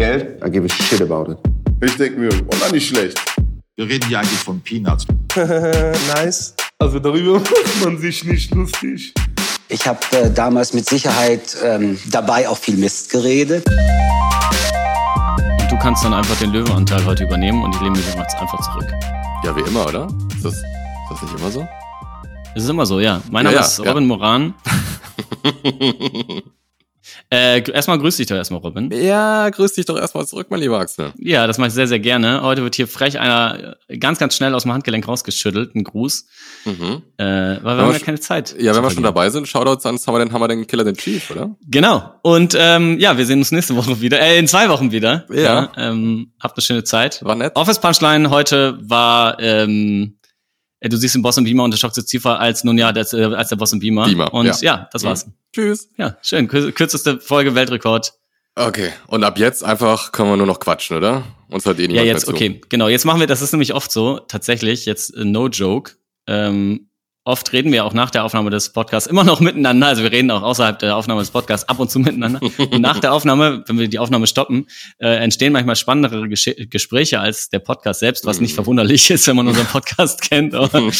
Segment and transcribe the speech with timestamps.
[0.00, 1.36] Geld, I give a shit about it.
[1.84, 3.20] Ich denke mir, oh, na, nicht schlecht.
[3.76, 5.06] Wir reden hier eigentlich von Peanuts.
[5.36, 6.54] nice.
[6.78, 9.12] Also darüber macht man sich nicht lustig.
[9.68, 13.66] Ich habe äh, damals mit Sicherheit ähm, dabei auch viel Mist geredet.
[15.60, 18.72] Und du kannst dann einfach den Löwenanteil heute übernehmen und die Lehme macht es einfach
[18.72, 18.90] zurück.
[19.44, 20.08] Ja, wie immer, oder?
[20.34, 20.62] Ist das, ist
[21.10, 21.68] das nicht immer so?
[22.54, 23.20] Es ist immer so, ja.
[23.30, 23.84] Mein Name Ja, ja, ist ja.
[23.84, 24.54] Robin Moran.
[27.32, 28.90] Äh, erstmal grüß dich doch erstmal, Robin.
[28.90, 31.12] ja, grüß dich doch erstmal zurück, mein lieber Axel.
[31.16, 32.42] Ja, das mache ich sehr, sehr gerne.
[32.42, 36.26] Heute wird hier frech einer äh, ganz, ganz schnell aus dem Handgelenk rausgeschüttelt, ein Gruß.
[36.64, 37.02] Mhm.
[37.18, 38.56] Äh, weil wir haben ja keine Zeit.
[38.58, 41.30] Ja, wenn wir schon dabei sind, Shoutouts an Summer den Hammer, den Killer, den Chief,
[41.30, 41.54] oder?
[41.68, 42.14] Genau.
[42.22, 45.24] Und ähm, ja, wir sehen uns nächste Woche wieder, äh, in zwei Wochen wieder.
[45.32, 45.70] Ja.
[45.76, 47.24] ähm, habt eine schöne Zeit.
[47.24, 47.54] War nett.
[47.54, 50.19] Office Punchline heute war, ähm, äh,
[50.88, 53.22] du siehst den Boss und Beamer und der Schock Ziffer als nun ja als, äh,
[53.24, 54.06] als der Boss und Beamer.
[54.06, 54.56] Beamer, Und ja.
[54.60, 55.26] ja, das war's.
[55.54, 55.90] Tschüss.
[55.98, 56.48] Ja, schön.
[56.48, 58.14] Kür kürzeste Folge Weltrekord.
[58.56, 61.22] Okay, und ab jetzt einfach können wir nur noch quatschen, oder?
[61.48, 62.44] Uns hört eh Ja, niemand jetzt, mehr zu.
[62.44, 62.88] okay, genau.
[62.88, 65.92] Jetzt machen wir, das ist nämlich oft so, tatsächlich, jetzt äh, no joke.
[66.26, 66.89] Ähm,
[67.30, 69.86] oft reden wir auch nach der Aufnahme des Podcasts immer noch miteinander.
[69.86, 72.40] Also wir reden auch außerhalb der Aufnahme des Podcasts ab und zu miteinander.
[72.42, 74.66] Und nach der Aufnahme, wenn wir die Aufnahme stoppen,
[74.98, 78.42] äh, entstehen manchmal spannendere Gesch Gespräche als der Podcast selbst, was Mhm.
[78.42, 80.54] nicht verwunderlich ist, wenn man unseren Podcast kennt.
[80.54, 80.90] Aber,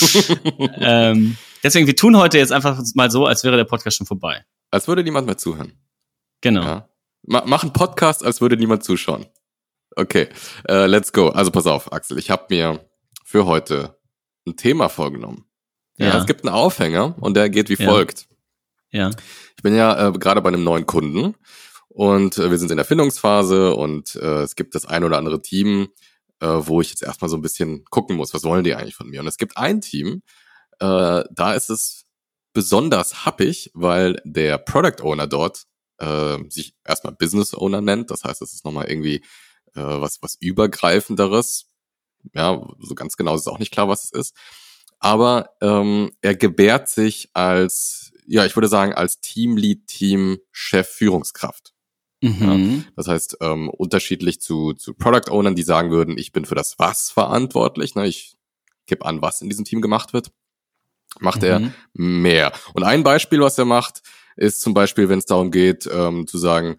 [0.81, 4.45] ähm, deswegen, wir tun heute jetzt einfach mal so, als wäre der Podcast schon vorbei.
[4.71, 5.73] Als würde niemand mehr zuhören.
[6.41, 6.63] Genau.
[6.63, 6.89] Ja.
[7.27, 9.27] Ma mach einen Podcast, als würde niemand zuschauen.
[9.97, 10.29] Okay,
[10.69, 11.29] äh, let's go.
[11.29, 12.81] Also pass auf, Axel, ich habe mir
[13.25, 13.99] für heute
[14.47, 15.45] ein Thema vorgenommen.
[16.01, 16.07] Ja.
[16.09, 16.19] Ja.
[16.19, 17.89] Es gibt einen Aufhänger und der geht wie Ja.
[17.89, 18.27] folgt.
[18.91, 19.11] Ja.
[19.57, 21.35] Ich bin ja äh, gerade bei einem neuen Kunden
[21.89, 25.43] und äh, wir sind in der Findungsphase und äh, es gibt das ein oder andere
[25.43, 25.89] Team,
[26.41, 29.09] äh, wo ich jetzt erstmal so ein bisschen gucken muss, was wollen die eigentlich von
[29.09, 29.21] mir?
[29.21, 30.23] Und es gibt ein Team,
[30.81, 32.07] äh, da ist es
[32.53, 35.65] besonders happig, weil der Product Owner dort
[35.99, 38.11] äh, sich erstmal Business Owner nennt.
[38.11, 39.17] Das heißt, es ist nochmal irgendwie
[39.75, 41.67] äh, was, was übergreifenderes.
[42.35, 44.37] Ja, so ganz genau ist es auch nicht klar, was es ist.
[45.01, 51.73] Aber ähm, er gebärt sich als, ja, ich würde sagen, als Teamlead, Team, Chef, Führungskraft.
[52.23, 52.85] Mhm.
[52.97, 56.79] Das heißt, ähm, unterschiedlich zu, zu Product Ownern, die sagen würden, ich bin für das
[56.79, 58.07] Was verantwortlich, ne?
[58.07, 58.37] ich
[58.87, 60.31] gebe an, was in diesem Team gemacht wird,
[61.19, 61.73] macht er Mhm.
[61.95, 62.53] mehr.
[62.75, 64.03] Und ein Beispiel, was er macht,
[64.37, 66.77] ist zum Beispiel, wenn es darum geht, ähm, zu sagen,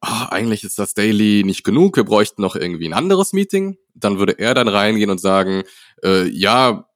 [0.00, 3.76] ah, eigentlich ist das Daily nicht genug, wir bräuchten noch irgendwie ein anderes Meeting.
[3.94, 5.64] Dann würde er dann reingehen und sagen,
[6.02, 6.86] äh, ja,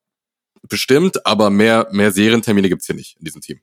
[0.68, 3.60] bestimmt, aber mehr, mehr Serientermine gibt's hier nicht in diesem Team.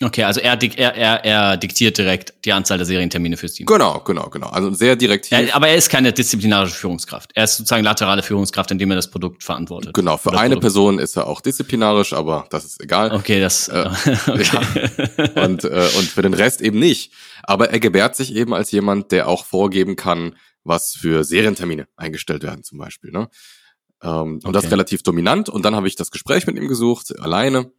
[0.00, 3.66] Okay, also er, er, er, er diktiert direkt die Anzahl der Serientermine fürs Team.
[3.66, 4.48] Genau, genau, genau.
[4.48, 5.32] Also sehr direktiv.
[5.32, 7.30] Er, aber er ist keine disziplinarische Führungskraft.
[7.34, 9.94] Er ist sozusagen laterale Führungskraft, indem er das Produkt verantwortet.
[9.94, 10.62] Genau, für eine Produkt.
[10.62, 13.12] Person ist er auch disziplinarisch, aber das ist egal.
[13.12, 13.68] Okay, das.
[13.68, 13.90] Äh,
[14.26, 15.40] okay.
[15.40, 17.12] und, äh, und für den Rest eben nicht.
[17.42, 22.42] Aber er gebärt sich eben als jemand, der auch vorgeben kann, was für Serientermine eingestellt
[22.42, 23.10] werden zum Beispiel.
[23.10, 23.28] Ne?
[24.02, 24.70] Ähm, Und das Okay.
[24.74, 25.48] relativ dominant.
[25.48, 27.72] Und dann habe ich das Gespräch mit ihm gesucht, alleine.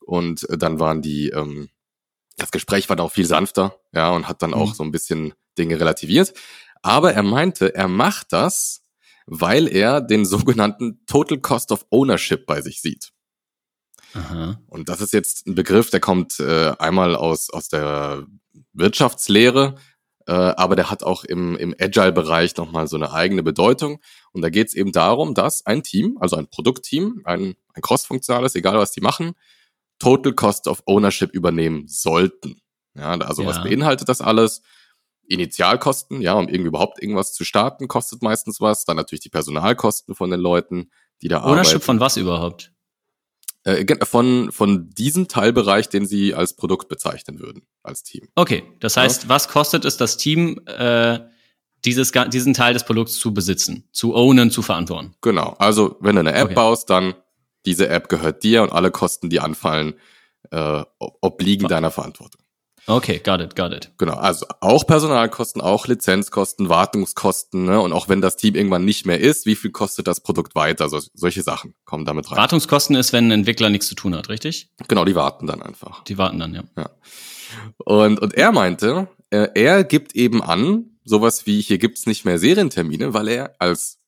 [0.00, 1.68] Und äh, dann waren die, ähm,
[2.36, 4.74] das Gespräch war dann auch viel sanfter, ja, und hat dann auch Mhm.
[4.74, 6.34] so ein bisschen Dinge relativiert.
[6.82, 8.82] Aber er meinte, er macht das,
[9.26, 13.10] weil er den sogenannten Total Cost of Ownership bei sich sieht.
[14.14, 14.60] Aha.
[14.68, 18.24] Und das ist jetzt ein Begriff, der kommt äh, einmal aus, aus der
[18.72, 19.76] Wirtschaftslehre,
[20.28, 23.98] äh, aber der hat auch im, im Agile-Bereich nochmal so eine eigene Bedeutung.
[24.32, 28.54] Und da geht es eben darum, dass ein Team, also ein Produktteam, ein, ein cross-funktionales,
[28.54, 29.32] egal was die machen,
[29.98, 32.60] Total Cost of Ownership übernehmen sollten.
[32.94, 33.62] Ja, also was Ja.
[33.62, 34.60] beinhaltet das alles?
[35.26, 38.84] Initialkosten, ja, um irgendwie überhaupt irgendwas zu starten, kostet meistens was.
[38.84, 40.90] Dann natürlich die Personalkosten von den Leuten,
[41.22, 41.80] die da Ownership arbeiten.
[41.84, 42.72] von was überhaupt?
[43.68, 48.26] Äh, von, von diesem Teilbereich, den Sie als Produkt bezeichnen würden, als Team.
[48.34, 51.18] Okay, das heißt, was kostet es das Team, äh,
[51.84, 55.14] dieses, diesen Teil des Produkts zu besitzen, zu ownen, zu verantworten?
[55.20, 55.54] Genau.
[55.58, 56.54] Also, wenn du eine App Okay.
[56.54, 57.14] baust, dann
[57.66, 59.94] diese App gehört dir und alle Kosten, die anfallen,
[60.50, 62.40] äh, ob- obliegen deiner Verantwortung.
[62.88, 63.92] Okay, got it, got it.
[63.98, 64.14] Genau.
[64.14, 67.80] Also auch Personalkosten, auch Lizenzkosten, Wartungskosten, ne?
[67.80, 70.84] Und auch wenn das Team irgendwann nicht mehr ist, wie viel kostet das Produkt weiter?
[70.84, 72.38] Also solche Sachen kommen damit rein.
[72.38, 74.70] Wartungskosten ist, wenn ein Entwickler nichts zu tun hat, richtig?
[74.88, 76.02] Genau, die warten dann einfach.
[76.04, 76.90] Die warten dann, ja.
[77.84, 82.38] Und, und er meinte, äh, er gibt eben an, sowas wie, hier gibt's nicht mehr
[82.38, 83.98] Serientermine, weil er als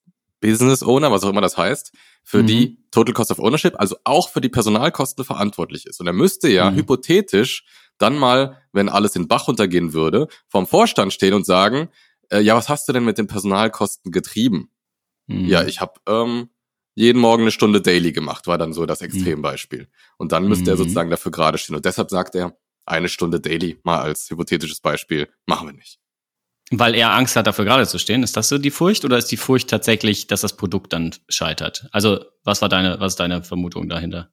[0.41, 1.93] Business Owner, was auch immer das heißt,
[2.25, 2.47] für Mhm.
[2.47, 6.01] die Total Cost of Ownership, also auch für die Personalkosten verantwortlich ist.
[6.01, 6.77] Und er müsste ja Mhm.
[6.77, 7.65] hypothetisch
[8.01, 11.89] dann mal, wenn alles in Bach runtergehen würde, vom Vorstand stehen und sagen,
[12.31, 14.71] äh, ja, was hast du denn mit den Personalkosten getrieben?
[15.27, 15.47] Mhm.
[15.47, 16.51] Ja, ich habe ähm,
[16.95, 19.89] jeden Morgen eine Stunde Daily gemacht, war dann so das Extrembeispiel.
[20.19, 20.79] Und dann müsste er Mhm.
[20.79, 21.77] sozusagen dafür gerade stehen.
[21.77, 22.57] Und deshalb sagt er,
[22.87, 25.99] eine Stunde Daily, mal als hypothetisches Beispiel, machen wir nicht.
[26.73, 28.23] weil er Angst hat, dafür gerade zu stehen.
[28.23, 31.89] Ist das so die Furcht oder ist die Furcht tatsächlich, dass das Produkt dann scheitert?
[31.91, 34.31] Also, was war deine, was ist deine Vermutung dahinter?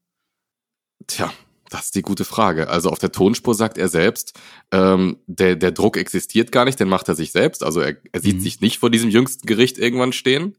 [1.08, 1.32] Tja,
[1.70, 2.70] das ist die gute Frage.
[2.70, 4.40] Also auf der Tonspur sagt er selbst,
[4.72, 7.64] ähm, der, der Druck existiert gar nicht, den macht er sich selbst.
[7.64, 8.42] Also er, er sieht Mhm.
[8.42, 10.58] sich nicht vor diesem jüngsten Gericht irgendwann stehen,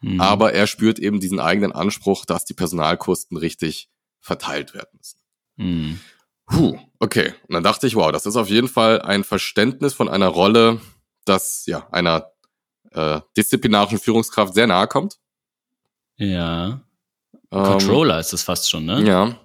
[0.00, 0.20] Hm.
[0.20, 3.88] aber er spürt eben diesen eigenen Anspruch, dass die Personalkosten richtig
[4.20, 5.18] verteilt werden müssen.
[5.56, 6.00] Hm.
[6.46, 7.34] Puh, okay.
[7.48, 10.80] Und dann dachte ich, wow, das ist auf jeden Fall ein Verständnis von einer Rolle,
[11.24, 12.32] das ja einer
[12.92, 15.18] äh, disziplinarischen Führungskraft sehr nahe kommt.
[16.16, 16.80] Ja.
[17.52, 19.02] Ähm, Controller ist es fast schon, ne?
[19.06, 19.38] Ja,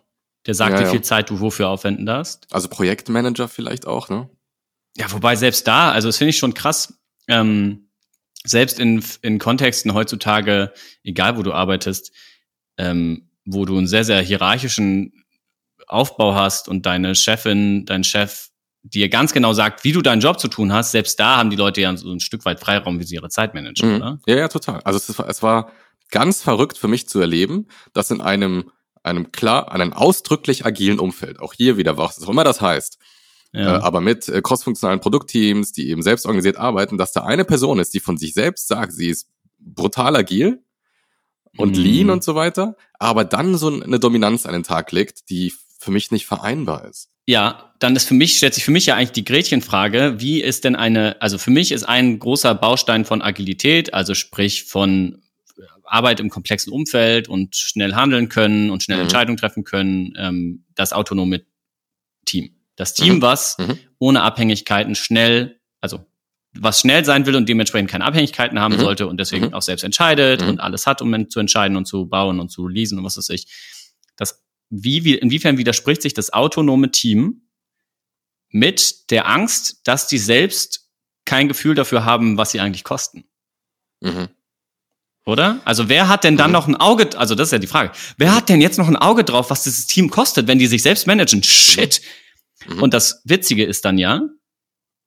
[0.47, 0.89] Der sagt, Ja, wie ja.
[0.91, 2.47] viel Zeit du wofür aufwenden darfst.
[2.51, 4.29] also Projektmanager vielleicht auch, ne?
[4.97, 6.93] Ja, wobei selbst da, also das finde ich schon krass,
[7.27, 7.89] ähm,
[8.45, 10.71] selbst in, in Kontexten heutzutage,
[11.03, 12.11] egal wo du arbeitest,
[12.77, 15.25] ähm, wo du einen sehr, sehr hierarchischen
[15.87, 18.49] Aufbau hast und deine Chefin, dein Chef
[18.83, 21.55] dir ganz genau sagt, wie du deinen Job zu tun hast, selbst da haben die
[21.55, 23.95] Leute ja so ein Stück weit Freiraum, wie sie ihre Zeit managen, Mhm.
[23.95, 24.19] oder?
[24.27, 24.79] Ja, ja, total.
[24.81, 25.71] Also es, war- es war
[26.11, 28.71] ganz verrückt für mich zu erleben, dass in einem,
[29.05, 32.97] einem klar, einem ausdrücklich agilen Umfeld, auch hier wieder, was auch immer das heißt,
[33.53, 33.77] Ja.
[33.77, 37.79] äh, aber mit äh, crossfunktionalen Produktteams, die eben selbst organisiert arbeiten, dass da eine Person
[37.79, 39.27] ist, die von sich selbst sagt, sie ist
[39.59, 40.61] brutal agil
[41.57, 41.83] und Mhm.
[41.83, 45.91] lean und so weiter, aber dann so eine Dominanz an den Tag legt, die für
[45.91, 47.09] mich nicht vereinbar ist.
[47.27, 50.63] Ja, dann ist für mich, stellt sich für mich ja eigentlich die Gretchenfrage, wie ist
[50.63, 55.21] denn eine, also für mich ist ein großer Baustein von Agilität, also sprich von
[55.85, 59.03] Arbeit im komplexen Umfeld und schnell handeln können und schnell Mhm.
[59.03, 61.45] Entscheidungen treffen können, ähm, das autonome
[62.25, 62.55] Team.
[62.75, 63.21] Das Team, Mhm.
[63.21, 63.79] was Mhm.
[63.99, 66.05] ohne Abhängigkeiten schnell, also
[66.57, 68.79] was schnell sein will und dementsprechend keine Abhängigkeiten haben Mhm.
[68.79, 69.53] sollte und deswegen Mhm.
[69.53, 70.49] auch selbst entscheidet Mhm.
[70.49, 73.29] und alles hat, um zu entscheiden und zu bauen und zu releasen und was weiß
[73.29, 73.47] ich.
[74.15, 77.47] Das, wie, wie, inwiefern widerspricht sich das autonome Team
[78.49, 80.89] mit der Angst, dass die selbst
[81.25, 83.25] kein Gefühl dafür haben, was sie eigentlich kosten?
[84.01, 84.29] Mhm.
[85.25, 85.59] Oder?
[85.65, 88.35] Also wer hat denn dann noch ein Auge, also das ist ja die Frage, wer
[88.35, 91.07] hat denn jetzt noch ein Auge drauf, was dieses Team kostet, wenn die sich selbst
[91.07, 91.41] managen?
[91.41, 92.01] Shit.
[92.67, 92.83] Mhm.
[92.83, 94.21] Und das Witzige ist dann ja,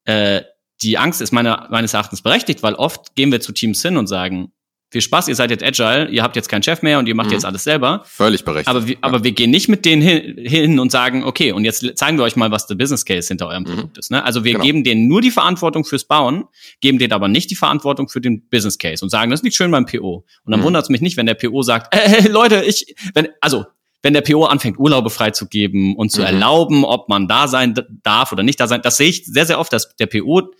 [0.04, 0.42] äh,
[0.82, 4.06] die Angst ist meiner, meines Erachtens berechtigt, weil oft gehen wir zu Teams hin und
[4.08, 4.52] sagen,
[4.90, 7.26] viel Spaß, ihr seid jetzt agile, ihr habt jetzt keinen Chef mehr und ihr macht
[7.28, 7.34] Mhm.
[7.34, 8.02] jetzt alles selber.
[8.06, 8.68] Völlig berechtigt.
[8.68, 8.98] Aber wir, Ja.
[9.02, 12.24] aber wir gehen nicht mit denen hin, hin und sagen, okay, und jetzt zeigen wir
[12.24, 13.66] euch mal, was der Business Case hinter eurem Mhm.
[13.66, 14.10] Produkt ist.
[14.10, 14.24] Ne?
[14.24, 14.64] Also wir Genau.
[14.64, 16.44] geben denen nur die Verantwortung fürs Bauen,
[16.80, 19.70] geben denen aber nicht die Verantwortung für den Business Case und sagen, das liegt schön
[19.70, 20.24] beim PO.
[20.44, 20.64] Und dann Mhm.
[20.64, 23.66] wundert es mich nicht, wenn der PO sagt, äh, Leute, ich, wenn, also
[24.02, 26.26] wenn der PO anfängt, Urlaube freizugeben und zu Mhm.
[26.28, 27.74] erlauben, ob man da sein
[28.04, 30.50] darf oder nicht da sein, das sehe ich sehr, sehr oft, dass der PO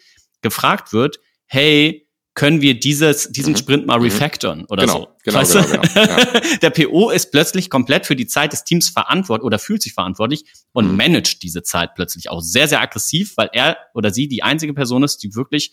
[0.42, 2.07] gefragt wird, hey,
[2.38, 3.56] können wir dieses, diesen Mhm.
[3.56, 4.05] Sprint mal Mhm.
[4.05, 5.08] refactoren oder Genau, so.
[5.25, 6.40] genau, Weißt genau, genau, ja.
[6.62, 10.44] Der PO ist plötzlich komplett für die Zeit des Teams verantwortlich oder fühlt sich verantwortlich
[10.73, 10.96] und Mhm.
[10.96, 15.02] managt diese Zeit plötzlich auch sehr, sehr aggressiv, weil er oder sie die einzige Person
[15.02, 15.73] ist, die wirklich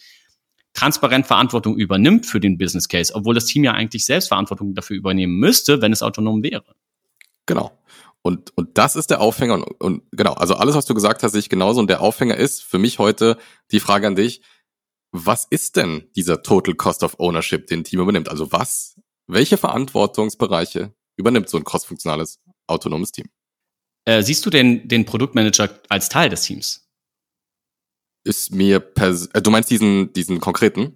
[0.73, 4.97] transparent Verantwortung übernimmt für den Business Case, obwohl das Team ja eigentlich selbst Verantwortung dafür
[4.97, 6.65] übernehmen müsste, wenn es autonom wäre.
[7.45, 7.77] Genau.
[8.23, 9.53] Und, und das ist der Aufhänger.
[9.53, 11.79] Und, und genau, also alles, was du gesagt hast, sehe ich genauso.
[11.79, 13.37] Und der Aufhänger ist für mich heute
[13.71, 14.41] die Frage an dich,
[15.25, 18.29] was ist denn dieser Total Cost of Ownership, den ein Team übernimmt?
[18.29, 23.27] Also was, welche Verantwortungsbereiche übernimmt so ein crossfunktionales, autonomes Team?
[24.05, 26.87] Äh, siehst du den, den Produktmanager als Teil des Teams?
[28.23, 30.95] Ist mir pers äh, du meinst diesen, diesen konkreten?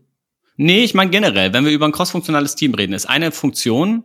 [0.57, 4.03] Nee, ich meine generell, wenn wir über ein crossfunktionales Team reden, ist eine Funktion,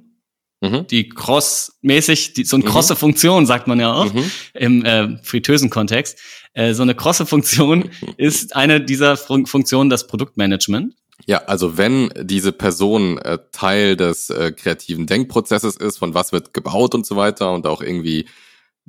[0.62, 0.86] Mhm.
[0.86, 2.68] die cross-mäßig, so eine Mhm.
[2.68, 4.30] krosse Funktion, sagt man ja auch, Mhm.
[4.54, 6.18] im äh, fritösen Kontext.
[6.54, 10.94] Äh, so eine krosse Funktion ist eine dieser Fun Funktionen das Produktmanagement.
[11.26, 16.52] Ja, also wenn diese Person äh, Teil des äh, kreativen Denkprozesses ist, von was wird
[16.54, 18.26] gebaut und so weiter und auch irgendwie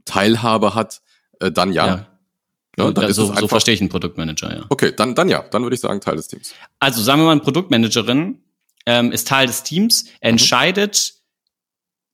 [0.05, 1.01] Teilhabe hat,
[1.39, 1.88] äh, dann ja.
[1.88, 2.07] Ja.
[2.77, 4.65] Ja, dann Ja, ist so, so verstehe ich einen Produktmanager, ja.
[4.67, 6.53] Okay, dann, dann ja, dann würde ich sagen Teil des Teams.
[6.79, 8.39] Also sagen wir mal, eine Produktmanagerin
[8.86, 11.14] ähm, ist Teil des Teams, entscheidet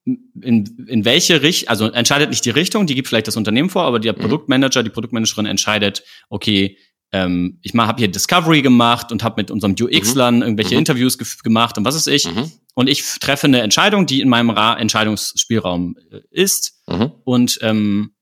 [0.04, 3.84] in, in welche Richtung, also entscheidet nicht die Richtung, die gibt vielleicht das Unternehmen vor,
[3.84, 4.18] aber der Mhm.
[4.18, 6.76] Produktmanager, die Produktmanagerin entscheidet, okay,
[7.12, 10.78] ähm, ich habe hier Discovery gemacht und habe mit unserem UX-Lern irgendwelche Mhm.
[10.80, 12.24] Interviews gemacht und was ist ich.
[12.32, 12.50] Mhm.
[12.74, 16.82] Und ich treffe eine Entscheidung, die in meinem Ra Entscheidungsspielraum äh, ist.
[16.88, 17.12] Mhm.
[17.24, 18.14] Und ähm,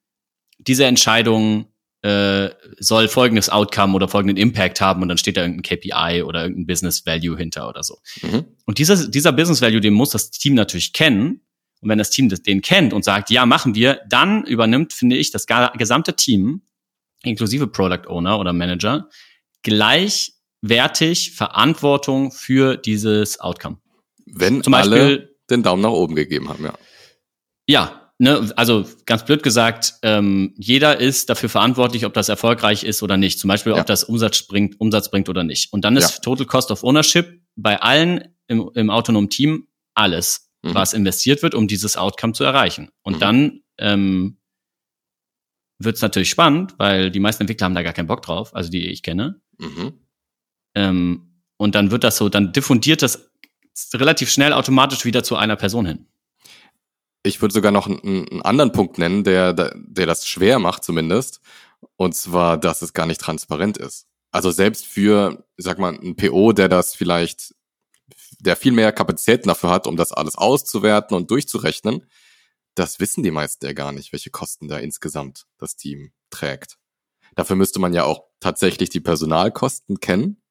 [0.59, 1.67] diese Entscheidung
[2.03, 6.43] äh, soll folgendes Outcome oder folgenden Impact haben und dann steht da irgendein KPI oder
[6.43, 7.99] irgendein Business Value hinter oder so.
[8.23, 8.45] Mhm.
[8.67, 11.43] Und dieser, dieser Business Value, den muss das Team natürlich kennen.
[11.81, 15.17] Und wenn das Team das, den kennt und sagt, ja, machen wir, dann übernimmt, finde
[15.17, 15.47] ich, das
[15.77, 16.63] gesamte Team,
[17.23, 19.09] inklusive Product Owner oder Manager,
[19.63, 23.79] gleichwertig Verantwortung für dieses Outcome.
[24.27, 26.75] Wenn Zum alle Beispiel, den Daumen nach oben gegeben haben, ja.
[27.67, 33.03] ja, ne, also ganz blöd gesagt, ähm, jeder ist dafür verantwortlich, ob das erfolgreich ist
[33.03, 33.41] oder nicht.
[33.41, 33.81] Zum Beispiel, Ja.
[33.81, 35.73] ob das Umsatz bringt, Umsatz bringt oder nicht.
[35.73, 36.21] Und dann ist Ja.
[36.21, 40.75] Total Cost of Ownership bei allen im, im autonomen Team alles, Mhm.
[40.75, 42.91] was investiert wird, um dieses Outcome zu erreichen.
[43.03, 43.21] Und Mhm.
[43.21, 44.37] dann ähm,
[45.79, 48.71] wird es natürlich spannend, weil die meisten Entwickler haben da gar keinen Bock drauf, also
[48.71, 49.41] die ich kenne.
[49.59, 49.95] Mhm.
[50.75, 53.31] Ähm, und dann wird das so, dann diffundiert das
[53.95, 56.07] relativ schnell automatisch wieder zu einer Person hin.
[57.23, 61.41] Ich würde sogar noch einen, einen anderen Punkt nennen, der, der das schwer macht zumindest.
[61.97, 64.07] Und zwar, dass es gar nicht transparent ist.
[64.33, 67.55] Also selbst für, sag mal, ein PO, der das vielleicht,
[68.41, 72.07] der viel mehr Kapazitäten dafür hat, um das alles auszuwerten und durchzurechnen,
[72.75, 76.79] das wissen die meisten ja gar nicht, welche Kosten da insgesamt das Team trägt.
[77.35, 80.43] Dafür müsste man ja auch tatsächlich die Personalkosten kennen.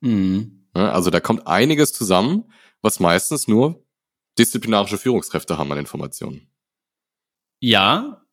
[0.00, 0.68] Mhm.
[0.74, 0.92] Ne?
[0.92, 3.84] Also da kommt einiges zusammen, was meistens nur
[4.38, 6.48] disziplinarische Führungskräfte haben an Informationen.
[7.60, 8.24] Ja,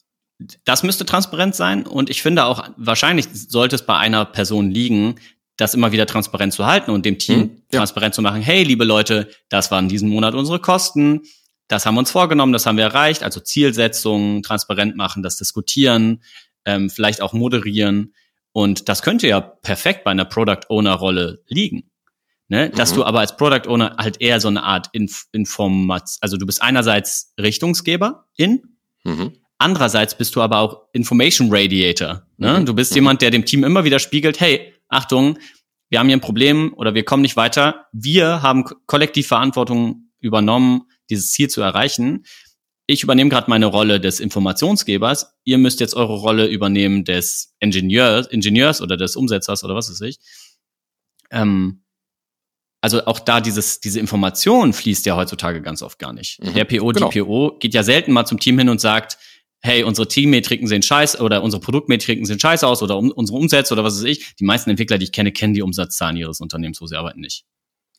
[0.65, 5.19] das müsste transparent sein und ich finde auch, wahrscheinlich sollte es bei einer Person liegen,
[5.57, 7.79] das immer wieder transparent zu halten und dem Team Mhm, ja.
[7.79, 8.41] transparent zu machen.
[8.41, 11.21] Hey, liebe Leute, das waren diesen Monat unsere Kosten.
[11.67, 13.23] Das haben wir uns vorgenommen, das haben wir erreicht.
[13.23, 16.21] Also Zielsetzungen transparent machen, das diskutieren,
[16.65, 18.13] ähm, vielleicht auch moderieren.
[18.53, 21.89] Und das könnte ja perfekt bei einer Product Owner Rolle liegen.
[22.49, 22.69] Ne?
[22.69, 22.95] Dass Mhm.
[22.97, 26.61] du aber als Product Owner halt eher so eine Art Inf Informat, also du bist
[26.61, 28.61] einerseits Richtungsgeber in,
[29.03, 29.33] Mhm.
[29.59, 32.27] Andererseits bist du aber auch Information Radiator.
[32.37, 32.59] Ne?
[32.59, 32.65] Mhm.
[32.67, 32.97] Du bist Mhm.
[32.97, 35.37] jemand, der dem Team immer wieder spiegelt, hey, Achtung,
[35.89, 37.87] wir haben hier ein Problem oder wir kommen nicht weiter.
[37.93, 42.25] Wir haben ko- kollektiv Verantwortung übernommen, dieses Ziel zu erreichen.
[42.87, 45.33] Ich übernehme gerade meine Rolle des Informationsgebers.
[45.43, 50.01] Ihr müsst jetzt eure Rolle übernehmen des Ingenieurs, Ingenieurs oder des Umsetzers oder was weiß
[50.01, 50.17] ich.
[51.31, 51.83] Ähm,
[52.81, 56.41] also auch da dieses, diese Information fließt ja heutzutage ganz oft gar nicht.
[56.41, 57.09] Mhm, Der PO, genau.
[57.09, 59.17] die PO geht ja selten mal zum Team hin und sagt,
[59.61, 63.73] hey, unsere Teammetriken sehen scheiße oder unsere Produktmetriken sehen scheiße aus oder um, unsere Umsätze
[63.73, 64.35] oder was weiß ich.
[64.35, 67.45] Die meisten Entwickler, die ich kenne, kennen die Umsatzzahlen ihres Unternehmens, wo sie arbeiten, nicht.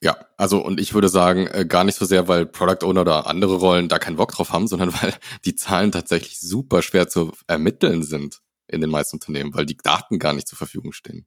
[0.01, 3.27] Ja, also und ich würde sagen, äh, gar nicht so sehr, weil Product Owner oder
[3.27, 7.33] andere Rollen da keinen Bock drauf haben, sondern weil die Zahlen tatsächlich super schwer zu
[7.47, 11.27] ermitteln sind in den meisten Unternehmen, weil die Daten gar nicht zur Verfügung stehen.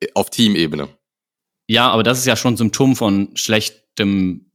[0.00, 0.88] Äh, Auf Teamebene.
[1.68, 4.52] Ja, aber das ist ja schon Symptom von schlechtem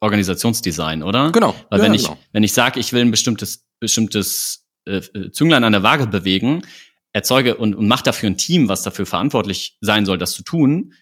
[0.00, 1.32] Organisationsdesign, oder?
[1.32, 1.54] Genau.
[1.70, 2.18] Weil ja, wenn ich, genau.
[2.32, 6.62] wenn ich sage, ich will ein bestimmtes, bestimmtes äh, äh, Zünglein an der Waage bewegen,
[7.12, 10.94] erzeuge und, und mache dafür ein Team, was dafür verantwortlich sein soll, das zu tun,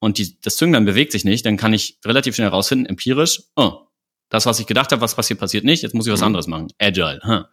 [0.00, 3.86] und die, das Zünglein bewegt sich nicht, dann kann ich relativ schnell rausfinden, empirisch, oh,
[4.28, 6.26] das, was ich gedacht habe, was passiert, passiert nicht, jetzt muss ich was Mhm.
[6.26, 6.68] anderes machen.
[6.78, 7.20] Agile.
[7.22, 7.44] Hm.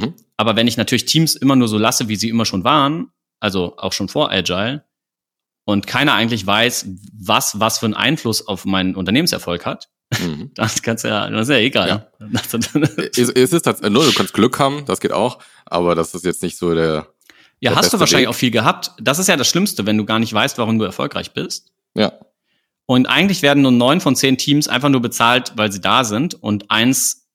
[0.00, 0.14] Mhm.
[0.36, 3.76] Aber wenn ich natürlich Teams immer nur so lasse, wie sie immer schon waren, also
[3.76, 4.84] auch schon vor Agile,
[5.64, 9.88] und keiner eigentlich weiß, was, was für einen Einfluss auf meinen Unternehmenserfolg hat,
[10.20, 10.50] Mhm.
[10.54, 12.10] dann kannst ja, das ist ja egal.
[13.16, 16.24] es, es ist tatsächlich, nur du kannst Glück haben, das geht auch, aber das ist
[16.24, 17.08] jetzt nicht so der,
[17.60, 18.34] Ja, der hast du wahrscheinlich Weg.
[18.34, 18.92] auch viel gehabt.
[19.00, 21.72] Das ist ja das Schlimmste, wenn du gar nicht weißt, warum du erfolgreich bist.
[21.94, 22.12] ja,
[22.86, 26.34] Und eigentlich werden nur neun von zehn Teams einfach nur bezahlt, weil sie da sind.
[26.34, 27.28] Und eins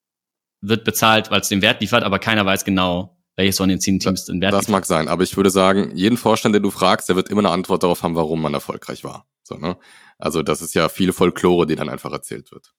[0.62, 4.00] wird bezahlt, weil es den Wert liefert, aber keiner weiß genau, welches von den zehn
[4.00, 4.72] Teams den Wert das liefert.
[4.72, 7.52] mag sein, aber ich würde sagen, jeden Vorstand, den du fragst, der wird immer eine
[7.52, 9.26] Antwort darauf haben, warum man erfolgreich war.
[9.48, 9.78] So, ne?
[10.18, 12.74] Also das ist ja viele Folklore, die dann einfach erzählt wird.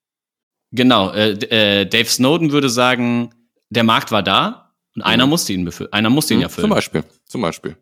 [0.70, 1.10] Genau.
[1.12, 3.30] Äh, äh, Dave Snowden würde sagen,
[3.70, 5.92] der Markt war da und einer musste ihn befüllen.
[5.92, 6.64] Einer musste ihn Mhm, erfüllen.
[6.64, 7.76] Zum Beispiel, zum Beispiel.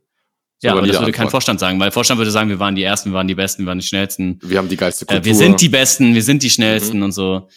[0.63, 1.31] ja, So aber das würde kein Antwort.
[1.33, 3.69] Vorstand sagen, weil Vorstand würde sagen, wir waren die Ersten, wir waren die Besten, wir
[3.69, 4.39] waren die Schnellsten.
[4.43, 5.21] Wir haben die geilste Kultur.
[5.23, 7.03] Äh, wir sind die Besten, wir sind die Schnellsten Mhm.
[7.05, 7.49] und so.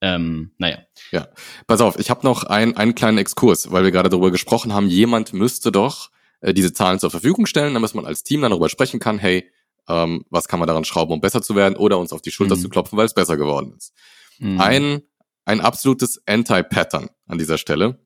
[0.00, 0.78] Ähm, naja.
[1.12, 1.28] Ja,
[1.66, 4.86] pass auf, ich habe noch ein, einen kleinen Exkurs, weil wir gerade darüber gesprochen haben,
[4.88, 6.10] jemand müsste doch
[6.40, 9.50] äh, diese Zahlen zur Verfügung stellen, damit man als Team dann darüber sprechen kann, hey,
[9.90, 12.56] ähm, was kann man daran schrauben, um besser zu werden oder uns auf die Schulter
[12.56, 12.60] Mhm.
[12.60, 13.92] zu klopfen, weil es besser geworden ist.
[14.38, 14.60] Mhm.
[14.60, 15.02] Ein,
[15.44, 17.98] ein absolutes Anti-Pattern an dieser Stelle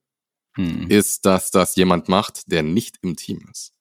[0.57, 0.87] Mhm.
[0.89, 3.73] ist, dass das jemand macht, der nicht im Team ist.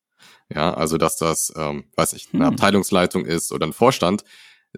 [0.53, 2.53] Ja, also dass das, ähm, weiß ich, eine Hm.
[2.53, 4.24] Abteilungsleitung ist oder ein Vorstand,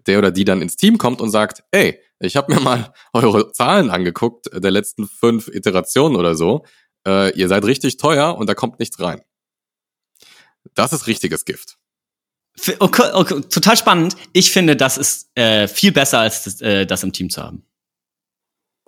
[0.08, 3.52] der oder die dann ins Team kommt und sagt, ey, ich habe mir mal eure
[3.52, 6.66] Zahlen angeguckt der letzten fünf Iterationen oder so.
[7.08, 9.22] Äh, ihr seid richtig teuer und da kommt nichts rein.
[10.74, 11.78] Das ist richtiges Gift.
[12.80, 14.16] Okay, okay, total spannend.
[14.34, 17.64] Ich finde, das ist äh, viel besser, als das, äh, das im Team zu haben.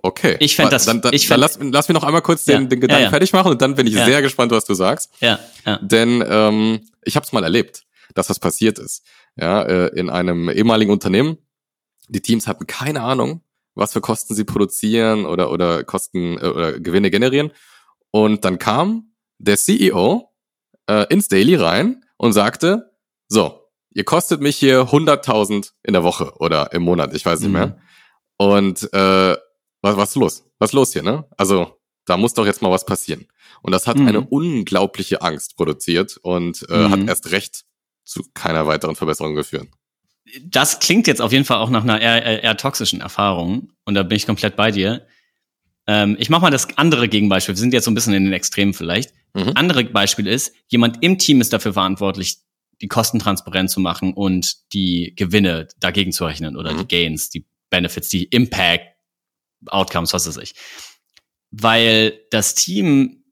[0.00, 0.36] Okay.
[0.40, 2.56] Ich fänd das- Dann, dann, ich dann fänd- lass, lass mich noch einmal kurz Ja,
[2.58, 3.10] den, den Gedanken ja, ja.
[3.10, 5.10] fertig machen und dann bin ich sehr gespannt, was du sagst.
[5.20, 5.78] Ja, ja.
[5.82, 7.82] Denn ähm, ich habe es mal erlebt,
[8.14, 9.04] dass das passiert ist.
[9.36, 11.38] Ja, äh, in einem ehemaligen Unternehmen.
[12.08, 13.42] Die Teams hatten keine Ahnung,
[13.74, 17.52] was für Kosten sie produzieren oder oder Kosten äh, oder Gewinne generieren.
[18.10, 20.32] Und dann kam der CEO
[20.88, 22.92] äh, ins Daily rein und sagte:
[23.28, 23.57] So,
[23.98, 27.52] ihr kostet mich hier 100.000 in der Woche oder im Monat, ich weiß nicht Mhm.
[27.54, 27.78] mehr.
[28.36, 29.36] Und äh,
[29.82, 30.44] was was ist los?
[30.60, 31.02] Was ist los hier?
[31.02, 31.24] Ne?
[31.36, 31.76] Also
[32.06, 33.26] da muss doch jetzt mal was passieren.
[33.62, 34.06] Und das hat Mhm.
[34.08, 36.90] eine unglaubliche Angst produziert und äh, Mhm.
[36.92, 37.64] hat erst recht
[38.04, 39.68] zu keiner weiteren Verbesserung geführt.
[40.44, 43.72] das klingt jetzt auf jeden Fall auch nach einer eher, eher, toxischen Erfahrung.
[43.86, 45.06] Und da bin ich komplett bei dir.
[45.86, 47.54] Ähm, ich mache mal das andere Gegenbeispiel.
[47.54, 49.12] Wir sind jetzt so ein bisschen in den Extremen vielleicht.
[49.32, 49.52] Mhm.
[49.54, 52.36] Andere Beispiel ist, jemand im Team ist dafür verantwortlich,
[52.80, 56.78] die Kosten transparent zu machen und die Gewinne dagegen zu rechnen oder Mhm.
[56.78, 58.86] die Gains, die Benefits, die Impact,
[59.66, 60.54] Outcomes, was weiß ich.
[61.50, 63.24] Weil das Team,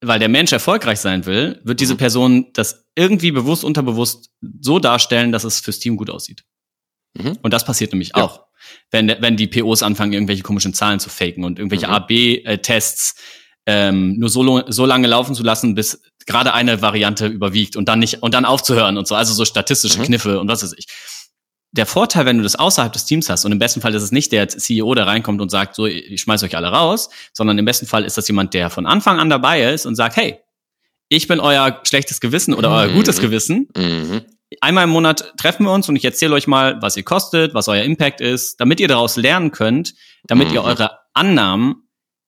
[0.00, 1.98] weil der Mensch erfolgreich sein will, wird diese Mhm.
[1.98, 6.44] Person das irgendwie bewusst, unterbewusst so darstellen, dass es fürs Team gut aussieht.
[7.14, 7.38] Mhm.
[7.42, 8.22] Und das passiert nämlich Ja.
[8.24, 8.44] auch.
[8.90, 11.92] Wenn, wenn die POs anfangen, irgendwelche komischen Zahlen zu faken und irgendwelche Mhm.
[11.92, 13.14] AB-Tests
[13.66, 17.98] ähm, nur so, so lange laufen zu lassen, bis gerade eine Variante überwiegt und dann
[17.98, 19.14] nicht und dann aufzuhören und so.
[19.14, 20.04] Also so statistische Mhm.
[20.04, 20.86] Kniffe und was weiß ich.
[21.72, 24.12] Der Vorteil, wenn du das außerhalb des Teams hast, und im besten Fall ist es
[24.12, 27.64] nicht der CEO, der reinkommt und sagt, so, ich schmeiß euch alle raus, sondern im
[27.64, 30.38] besten Fall ist das jemand, der von Anfang an dabei ist und sagt, hey,
[31.08, 32.94] ich bin euer schlechtes Gewissen oder euer Mhm.
[32.94, 34.22] gutes Gewissen Mhm.
[34.60, 37.66] einmal im Monat treffen wir uns und ich erzähle euch mal, was ihr kostet, was
[37.66, 39.94] euer Impact ist, damit ihr daraus lernen könnt,
[40.28, 40.66] damit ihr Mhm.
[40.68, 41.83] eure Annahmen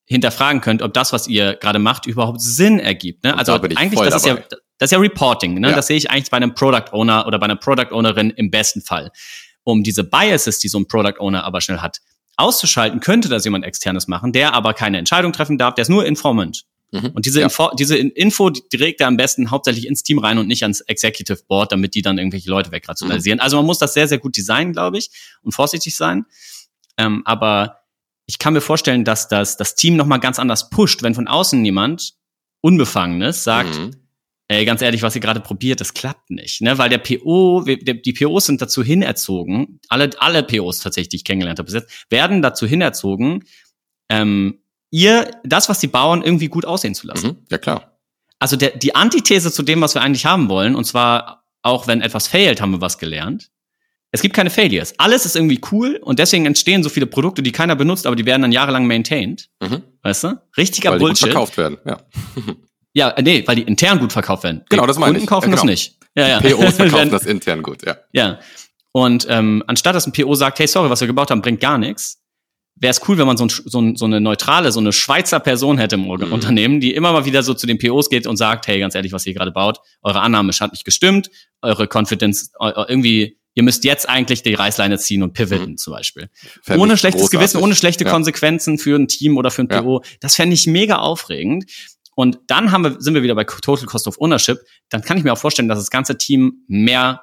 [0.06, 3.24] hinterfragen könnt, ob das, was ihr gerade macht, überhaupt Sinn ergibt.
[3.24, 3.36] Ne?
[3.36, 4.46] Also eigentlich, das ist, ja, dabei.
[4.78, 5.60] das ist ja Reporting.
[5.60, 5.70] Ne?
[5.70, 5.76] Ja.
[5.76, 8.80] Das sehe ich eigentlich bei einem Product Owner oder bei einer Product Ownerin im besten
[8.80, 9.10] Fall.
[9.64, 11.98] Um diese Biases, die so ein Product Owner aber schnell hat,
[12.36, 16.04] auszuschalten, könnte das jemand externes machen, der aber keine Entscheidung treffen darf, der ist nur
[16.06, 16.62] Informant.
[16.92, 17.10] Mhm.
[17.14, 17.46] Und diese, Ja.
[17.46, 20.62] Info, diese In- Info die trägt er am besten hauptsächlich ins Team rein und nicht
[20.62, 23.40] ans Executive Board, damit die dann irgendwelche Leute wegrationalisieren.
[23.40, 25.10] Also man muss das sehr, sehr gut designen, glaube ich,
[25.42, 26.26] und vorsichtig sein.
[26.96, 27.78] Ähm, aber
[28.26, 31.64] ich kann mir vorstellen, dass das, das Team nochmal ganz anders pusht, wenn von außen
[31.64, 32.14] jemand
[32.60, 33.90] Unbefangenes sagt, Mhm.
[34.48, 36.78] ey, ganz ehrlich, was ihr gerade probiert, das klappt nicht, ne?
[36.78, 41.58] Weil der PO, die POs sind dazu hinerzogen, alle, alle POs tatsächlich, die ich kennengelernt
[41.58, 43.44] habe bis jetzt, werden dazu hinerzogen,
[44.08, 47.26] ähm, ihr, das, was sie bauen, irgendwie gut aussehen zu lassen.
[47.28, 47.36] Mhm.
[47.50, 47.98] Ja, klar.
[48.38, 52.00] Also der, die Antithese zu dem, was wir eigentlich haben wollen, und zwar auch wenn
[52.00, 53.50] etwas failt, haben wir was gelernt.
[54.12, 54.94] Es gibt keine Failures.
[54.98, 58.24] Alles ist irgendwie cool und deswegen entstehen so viele Produkte, die keiner benutzt, aber die
[58.24, 59.48] werden dann jahrelang maintained.
[59.60, 59.82] Mhm.
[60.02, 60.40] Weißt du?
[60.56, 61.28] Richtiger Weil die gut Bullshit.
[61.28, 61.76] verkauft werden.
[61.84, 61.98] Ja.
[62.94, 64.62] Ja, äh, nee, weil die intern gut verkauft werden.
[64.70, 65.28] Genau, Die das meine Kunden ich.
[65.28, 65.70] kaufen Ja, das genau.
[65.70, 65.96] nicht.
[66.16, 66.40] Ja, ja.
[66.40, 67.96] POs verkaufen das intern gut, ja.
[68.12, 68.38] Ja.
[68.92, 71.76] Und ähm, anstatt dass ein PO sagt, hey, sorry, was wir gebaut haben, bringt gar
[71.76, 72.22] nichts,
[72.76, 75.40] wäre es cool, wenn man so, ein, so, ein, so eine neutrale, so eine Schweizer
[75.40, 76.32] Person hätte im Mhm.
[76.32, 79.12] Unternehmen, die immer mal wieder so zu den POs geht und sagt, hey, ganz ehrlich,
[79.12, 83.82] was ihr gerade baut, eure Annahme hat nicht gestimmt, eure Confidence, eu- irgendwie, ihr müsst
[83.82, 86.28] jetzt eigentlich die Reißleine ziehen und pivoten zum Beispiel.
[86.62, 87.40] Fänd ohne schlechtes großartig.
[87.40, 88.10] Gewissen, ohne schlechte ja.
[88.12, 89.82] Konsequenzen für ein Team oder für ein Ja.
[89.82, 90.02] PO.
[90.20, 91.64] Das fände ich mega aufregend.
[92.14, 94.58] Und dann haben wir, sind wir wieder bei Total Cost of Ownership.
[94.90, 97.22] Dann kann ich mir auch vorstellen, dass das ganze Team mehr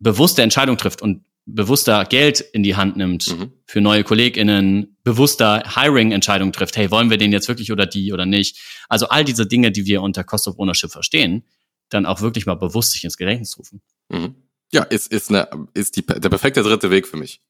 [0.00, 3.52] bewusste Entscheidungen trifft und bewusster Geld in die Hand nimmt Mhm.
[3.64, 6.76] für neue KollegInnen, bewusster Hiring-Entscheidungen trifft.
[6.76, 8.58] Hey, wollen wir den jetzt wirklich oder die oder nicht?
[8.90, 11.44] Also all diese Dinge, die wir unter Cost of Ownership verstehen,
[11.88, 13.80] dann auch wirklich mal bewusst sich ins Gedächtnis rufen.
[14.10, 14.34] Mhm.
[14.72, 17.40] Ja, ist, ist, eine, ist die, der perfekte dritte Weg für mich.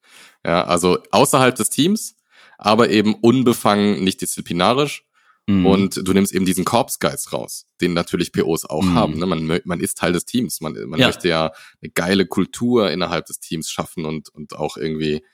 [0.47, 2.17] Ja, also außerhalb des Teams,
[2.59, 5.05] aber eben unbefangen, nicht disziplinarisch.
[5.47, 5.67] Mhm.
[5.67, 8.95] Und du nimmst eben diesen Korpsgeist raus, den natürlich POs auch Mhm.
[8.95, 9.19] haben.
[9.19, 9.27] Ne?
[9.27, 10.61] Man, man ist Teil des Teams.
[10.61, 11.07] Man, man Ja.
[11.07, 11.53] möchte ja
[11.83, 15.25] eine geile Kultur innerhalb des Teams schaffen und, und auch irgendwie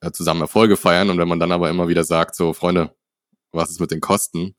[0.00, 1.10] äh, zusammen Erfolge feiern.
[1.10, 2.94] Und wenn man dann aber immer wieder sagt, so, Freunde,
[3.52, 4.56] was ist mit den Kosten?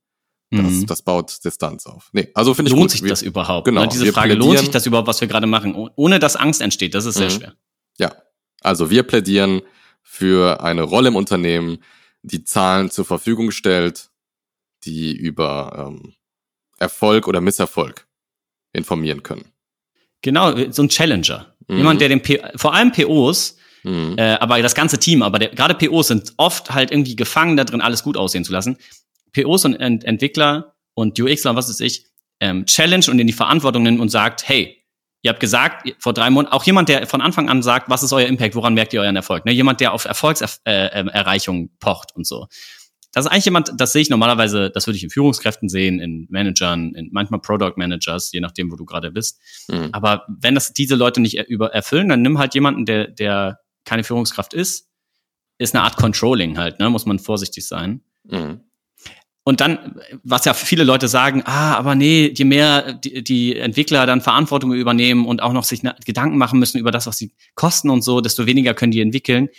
[0.51, 0.85] Das, Mhm.
[0.85, 2.09] das baut Distanz auf.
[2.13, 2.91] Nee, also finde ich lohnt gut.
[2.91, 3.65] sich Wir- das überhaupt?
[3.65, 3.87] genau, Ne?
[3.87, 5.73] Diese Frage, lohnt plädieren- sich das überhaupt, was wir gerade machen?
[5.75, 7.31] Oh- Ohne dass Angst entsteht, das ist sehr Mhm.
[7.33, 7.55] schwer.
[7.97, 8.15] Ja,
[8.61, 9.61] also wir plädieren
[10.03, 11.79] für eine Rolle im Unternehmen,
[12.21, 14.09] die Zahlen zur Verfügung stellt,
[14.83, 16.13] die über ähm,
[16.77, 18.07] Erfolg oder Misserfolg
[18.71, 19.45] informieren können.
[20.21, 21.55] Genau, so ein Challenger.
[21.67, 21.77] Mhm.
[21.77, 24.15] Jemand, der den P vor allem POs, Mhm.
[24.17, 27.63] äh, aber das ganze Team, aber der, gerade POs sind oft halt irgendwie gefangen da
[27.63, 28.77] drin, alles gut aussehen zu lassen.
[29.35, 32.05] POs und Ent Entwickler und UXler und was weiß ich,
[32.39, 34.77] ähm, challenge und in die Verantwortung nimmt und sagt, hey,
[35.21, 38.13] ihr habt gesagt, vor drei Monaten, auch jemand, der von Anfang an sagt, was ist
[38.13, 39.45] euer Impact, woran merkt ihr euren Erfolg?
[39.45, 39.51] Ne?
[39.51, 42.47] Jemand, der auf Erfolgserreichung äh, ähm, pocht und so.
[43.11, 46.27] Das ist eigentlich jemand, das sehe ich normalerweise, das würde ich in Führungskräften sehen, in
[46.29, 49.39] Managern, in manchmal Product Managers, je nachdem, wo du gerade bist.
[49.69, 49.89] Mhm.
[49.93, 53.59] Aber wenn das diese Leute nicht er- über erfüllen, dann nimm halt jemanden, der, der
[53.85, 54.89] keine Führungskraft ist.
[55.57, 56.89] Ist eine Art Controlling halt, ne?
[56.89, 58.01] Muss man vorsichtig sein.
[58.25, 58.59] Mhm.
[59.47, 64.07] Und dann, was ja viele Leute sagen, ah, aber nee, je mehr die, die Entwickler
[64.07, 67.91] dann Verantwortung übernehmen und auch noch sich Gedanken machen müssen über das, was sie kosten
[67.91, 69.49] und so, desto weniger können die entwickeln.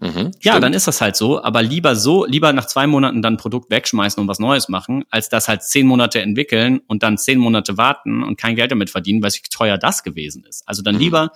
[0.00, 0.32] Mhm.
[0.40, 0.64] Ja, Stimmt.
[0.64, 3.70] dann ist das halt so, aber lieber so, lieber nach zwei Monaten dann ein Produkt
[3.70, 7.76] wegschmeißen und was Neues machen, als das halt zehn Monate entwickeln und dann zehn Monate
[7.76, 10.66] warten und kein Geld damit verdienen, weil wie teuer das gewesen ist.
[10.66, 11.00] Also dann Mhm.
[11.02, 11.32] lieber,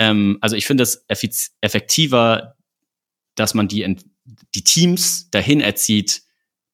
[0.00, 1.04] ähm, also ich finde es
[1.60, 2.56] effektiver,
[3.36, 3.96] dass man die,
[4.56, 6.22] die Teams dahin erzieht,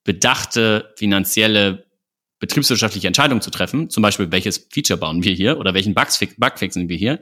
[0.05, 1.87] bedachte finanzielle
[2.39, 6.59] betriebswirtschaftliche Entscheidung zu treffen, zum Beispiel welches Feature bauen wir hier oder welchen Bugs, Bug
[6.59, 7.21] fixen wir hier,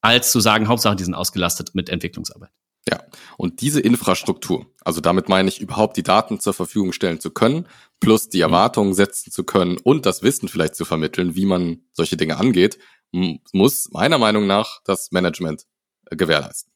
[0.00, 2.50] als zu sagen, Hauptsache, die sind ausgelastet mit Entwicklungsarbeit.
[2.88, 3.02] Ja,
[3.36, 7.66] und diese Infrastruktur, also damit meine ich überhaupt die Daten zur Verfügung stellen zu können,
[7.98, 12.16] plus die Erwartungen setzen zu können und das Wissen vielleicht zu vermitteln, wie man solche
[12.16, 12.78] Dinge angeht,
[13.52, 15.66] muss meiner Meinung nach das Management
[16.10, 16.72] äh, gewährleisten.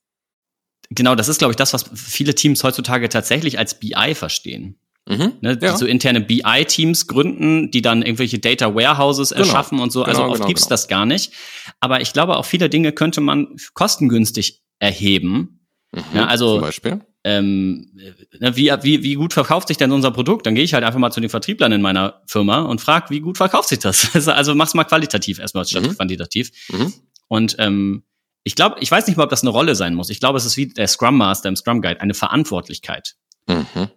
[0.91, 4.81] Genau, das ist, glaube ich, das, was viele Teams heutzutage tatsächlich als BI verstehen.
[5.11, 5.77] Mhm, ne, ja.
[5.77, 10.05] so interne BI-Teams gründen, die dann irgendwelche Data Warehouses genau, erschaffen und so.
[10.05, 10.71] Also genau, oft genau, gibt's genau.
[10.71, 11.33] das gar nicht.
[11.81, 15.67] Aber ich glaube, auch viele Dinge könnte man kostengünstig erheben.
[15.91, 17.01] Mhm, ja, also zum Beispiel?
[17.25, 17.91] Ähm,
[18.39, 20.47] ne, wie, wie, wie gut verkauft sich denn unser Produkt?
[20.47, 23.21] Dann gehe ich halt einfach mal zu den Vertrieblern in meiner Firma und frage, wie
[23.21, 24.15] gut verkauft sich das?
[24.29, 25.97] also mach's mal qualitativ erstmal statt mhm.
[25.97, 26.53] quantitativ.
[26.71, 26.95] Mhm.
[27.27, 28.05] Und ähm,
[28.45, 30.09] ich glaube, ich weiß nicht mal, ob das eine Rolle sein muss.
[30.09, 33.17] Ich glaube, es ist wie der Scrum Master im Scrum Guide, eine Verantwortlichkeit.
[33.49, 33.91] Mhm.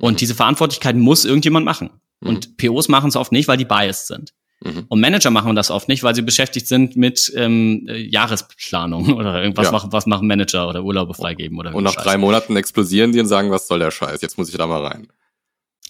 [0.00, 1.90] Und diese Verantwortlichkeit muss irgendjemand machen.
[2.20, 2.28] Mhm.
[2.28, 4.32] Und POs machen es oft nicht, weil die biased sind.
[4.64, 4.86] Mhm.
[4.88, 9.66] Und Manager machen das oft nicht, weil sie beschäftigt sind mit ähm, Jahresplanung oder irgendwas
[9.66, 9.72] ja.
[9.72, 12.04] machen, was machen Manager oder Urlaube freigeben oder Und nach Scheiß.
[12.04, 14.22] drei Monaten explosieren die und sagen, was soll der Scheiß?
[14.22, 15.08] Jetzt muss ich da mal rein.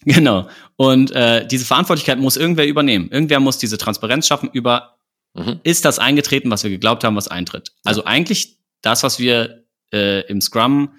[0.06, 0.48] Genau.
[0.76, 3.08] Und äh, diese Verantwortlichkeit muss irgendwer übernehmen.
[3.10, 4.98] Irgendwer muss diese Transparenz schaffen über,
[5.32, 5.60] mhm.
[5.62, 7.72] ist das eingetreten, was wir geglaubt haben, was eintritt.
[7.84, 9.64] Also eigentlich das, was wir
[9.94, 10.90] äh, im Scrum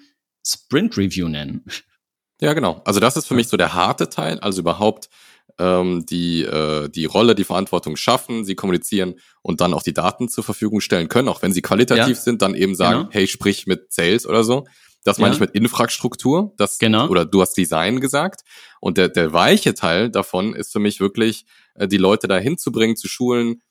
[0.44, 1.64] Sprint Review nennen.
[2.40, 2.82] Ja, genau.
[2.84, 5.08] Also das ist für mich so der harte Teil, also überhaupt
[5.58, 10.28] ähm, die, äh, die Rolle, die Verantwortung schaffen, sie kommunizieren und dann auch die Daten
[10.28, 12.22] zur Verfügung stellen können, auch wenn sie qualitativ ja.
[12.22, 13.10] sind, dann eben sagen, genau.
[13.12, 14.66] hey, sprich mit Sales oder so.
[15.04, 15.34] Das meine ja.
[15.34, 17.08] ich mit Infrastruktur, das genau.
[17.08, 18.42] oder du hast Design gesagt.
[18.80, 22.96] Und der, der weiche Teil davon ist für mich wirklich, äh, die Leute da hinzubringen,
[22.96, 23.62] zu schulen,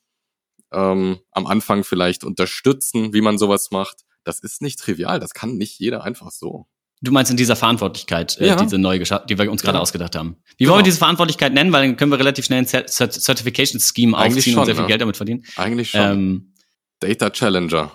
[0.71, 4.05] ähm, am Anfang vielleicht unterstützen, wie man sowas macht.
[4.23, 6.67] Das ist nicht trivial, das kann nicht jeder einfach so.
[7.01, 8.55] Du meinst in dieser Verantwortlichkeit, äh, ja.
[8.55, 9.81] diese neue, die wir uns gerade ja.
[9.81, 10.37] ausgedacht haben.
[10.57, 10.73] Wie genau.
[10.73, 11.71] wollen wir diese Verantwortlichkeit nennen?
[11.71, 14.83] Weil dann können wir relativ schnell ein Certification Scheme Eigentlich aufziehen schon, und sehr viel
[14.83, 14.87] ja.
[14.87, 15.43] Geld damit verdienen.
[15.57, 16.01] Eigentlich schon.
[16.01, 16.53] Ähm,
[16.99, 17.91] Data Challenger.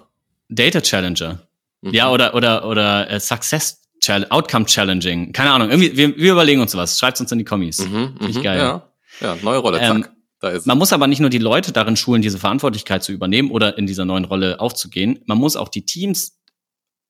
[0.48, 1.40] Data Challenger.
[1.80, 1.94] Mhm.
[1.94, 5.32] Ja, oder oder oder äh, Success Challenge, Outcome Challenging.
[5.32, 5.70] Keine Ahnung.
[5.70, 6.98] Irgendwie, wir, wir überlegen uns was.
[6.98, 7.78] Schreibt uns in die Kommis.
[7.78, 8.58] Mhm, Finde ich mhm, geil.
[8.58, 9.78] Ja, ja neue Rolle.
[9.78, 9.90] Zack.
[9.90, 10.06] Ähm,
[10.40, 13.50] da ist man muss aber nicht nur die Leute darin schulen, diese Verantwortlichkeit zu übernehmen
[13.50, 15.20] oder in dieser neuen Rolle aufzugehen.
[15.26, 16.38] Man muss auch die Teams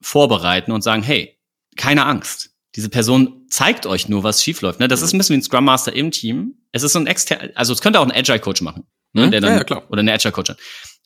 [0.00, 1.38] vorbereiten und sagen, hey,
[1.80, 2.50] keine Angst.
[2.76, 4.80] Diese Person zeigt euch nur, was schiefläuft.
[4.80, 4.86] Ne?
[4.86, 6.54] Das ist ein bisschen wie ein Scrum Master im Team.
[6.72, 9.26] Es ist so ein extern, also es könnte auch ein Agile Coach machen, ne?
[9.26, 9.30] Mhm.
[9.32, 9.82] der dann, ja, klar.
[9.88, 10.54] oder eine Agile Coach.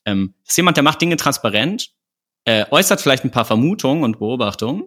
[0.04, 1.90] Ähm, ist jemand, der macht Dinge transparent,
[2.44, 4.84] äh, äußert vielleicht ein paar Vermutungen und Beobachtungen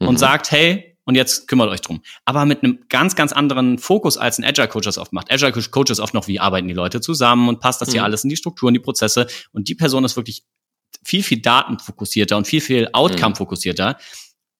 [0.00, 0.08] mhm.
[0.08, 2.02] und sagt, hey, und jetzt kümmert euch drum.
[2.24, 5.30] Aber mit einem ganz, ganz anderen Fokus, als ein Agile Coach das oft macht.
[5.30, 8.06] Agile Coach ist oft noch, wie arbeiten die Leute zusammen und passt das hier mhm.
[8.06, 9.28] alles in die Strukturen, die Prozesse.
[9.52, 10.44] Und die Person ist wirklich
[11.04, 13.96] viel, viel datenfokussierter und viel, viel outcome-fokussierter.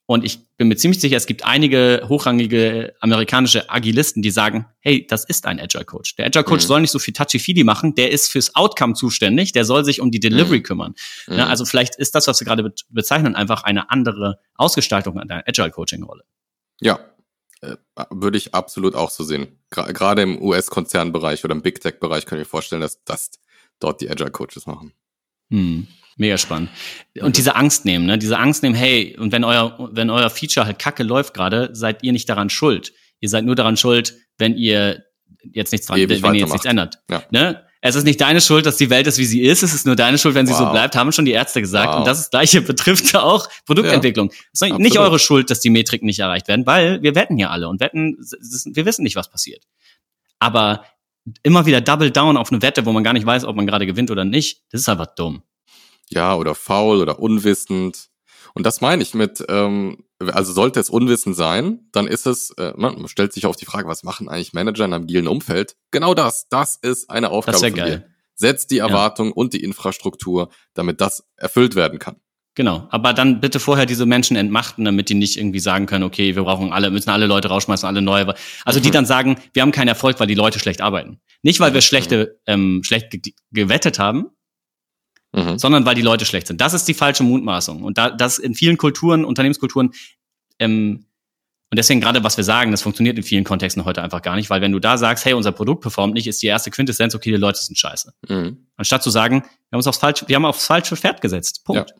[0.06, 5.06] Und ich bin mir ziemlich sicher, es gibt einige hochrangige amerikanische Agilisten, die sagen, hey,
[5.06, 6.16] das ist ein Agile Coach.
[6.16, 6.68] Der Agile Coach mhm.
[6.68, 10.10] soll nicht so viel touchy-feely machen, der ist fürs Outcome zuständig, der soll sich um
[10.10, 10.62] die Delivery mhm.
[10.62, 10.94] kümmern.
[11.26, 11.38] Mhm.
[11.38, 15.48] Ja, also vielleicht ist das, was wir gerade bezeichnen, einfach eine andere Ausgestaltung an der
[15.48, 16.24] Agile Coaching-Rolle.
[16.80, 17.00] Ja,
[17.62, 17.76] äh,
[18.10, 19.58] würde ich absolut auch so sehen.
[19.70, 23.30] Gerade im US-Konzernbereich oder im Big Tech-Bereich kann ich mir vorstellen, dass das
[23.80, 24.92] dort die Agile Coaches machen.
[25.50, 25.88] Hm.
[26.16, 26.70] Mega spannend.
[27.20, 28.18] Und diese Angst nehmen, ne?
[28.18, 32.02] Diese Angst nehmen, hey, und wenn euer, wenn euer Feature halt kacke läuft gerade, seid
[32.02, 32.92] ihr nicht daran schuld.
[33.20, 35.04] Ihr seid nur daran schuld, wenn ihr
[35.52, 36.98] jetzt nichts dran, Ewig wenn ihr jetzt nichts ändert.
[37.10, 37.22] Ja.
[37.30, 37.62] Ne?
[37.80, 39.62] Es ist nicht deine Schuld, dass die Welt ist, wie sie ist.
[39.62, 40.60] Es ist nur deine Schuld, wenn sie wow.
[40.60, 41.92] so bleibt, haben schon die Ärzte gesagt.
[41.92, 41.98] Wow.
[41.98, 44.30] Und das, Gleiche betrifft auch Produktentwicklung.
[44.30, 47.38] Ja, es ist nicht eure Schuld, dass die Metriken nicht erreicht werden, weil wir wetten
[47.38, 49.64] ja alle und wetten, wir wissen nicht, was passiert.
[50.38, 50.84] Aber
[51.42, 53.86] immer wieder Double Down auf eine Wette, wo man gar nicht weiß, ob man gerade
[53.86, 55.42] gewinnt oder nicht, das ist einfach dumm
[56.10, 58.08] ja, oder faul oder unwissend.
[58.54, 62.72] Und das meine ich mit, ähm, also sollte es unwissend sein, dann ist es, äh,
[62.76, 65.76] man stellt sich auf die Frage, was machen eigentlich Manager in einem agilen Umfeld?
[65.90, 67.98] Genau das, das ist eine Aufgabe das von geil.
[67.98, 68.06] dir.
[68.36, 69.32] Setzt die Erwartung ja.
[69.34, 72.16] und die Infrastruktur, damit das erfüllt werden kann.
[72.56, 76.36] Genau, aber dann bitte vorher diese Menschen entmachten, damit die nicht irgendwie sagen können, okay,
[76.36, 78.32] wir brauchen alle, müssen alle Leute rausschmeißen, alle neue.
[78.64, 78.92] Also die mhm.
[78.92, 81.20] dann sagen, wir haben keinen Erfolg, weil die Leute schlecht arbeiten.
[81.42, 84.26] Nicht, weil wir schlechte, ähm, schlecht ge gewettet haben,
[85.34, 85.58] mhm.
[85.58, 86.60] sondern weil die Leute schlecht sind.
[86.60, 87.82] Das ist die falsche Mutmaßung.
[87.82, 89.92] Und da, das in vielen Kulturen, Unternehmenskulturen,
[90.58, 91.06] ähm,
[91.70, 94.48] und deswegen gerade, was wir sagen, das funktioniert in vielen Kontexten heute einfach gar nicht,
[94.48, 97.32] weil wenn du da sagst, hey, unser Produkt performt nicht, ist die erste Quintessenz, okay,
[97.32, 98.14] die Leute sind scheiße.
[98.28, 98.66] Mhm.
[98.76, 101.64] Anstatt zu sagen, wir haben uns aufs falsche, wir haben aufs falsche Pferd gesetzt.
[101.64, 101.90] Punkt.
[101.90, 101.96] Ja.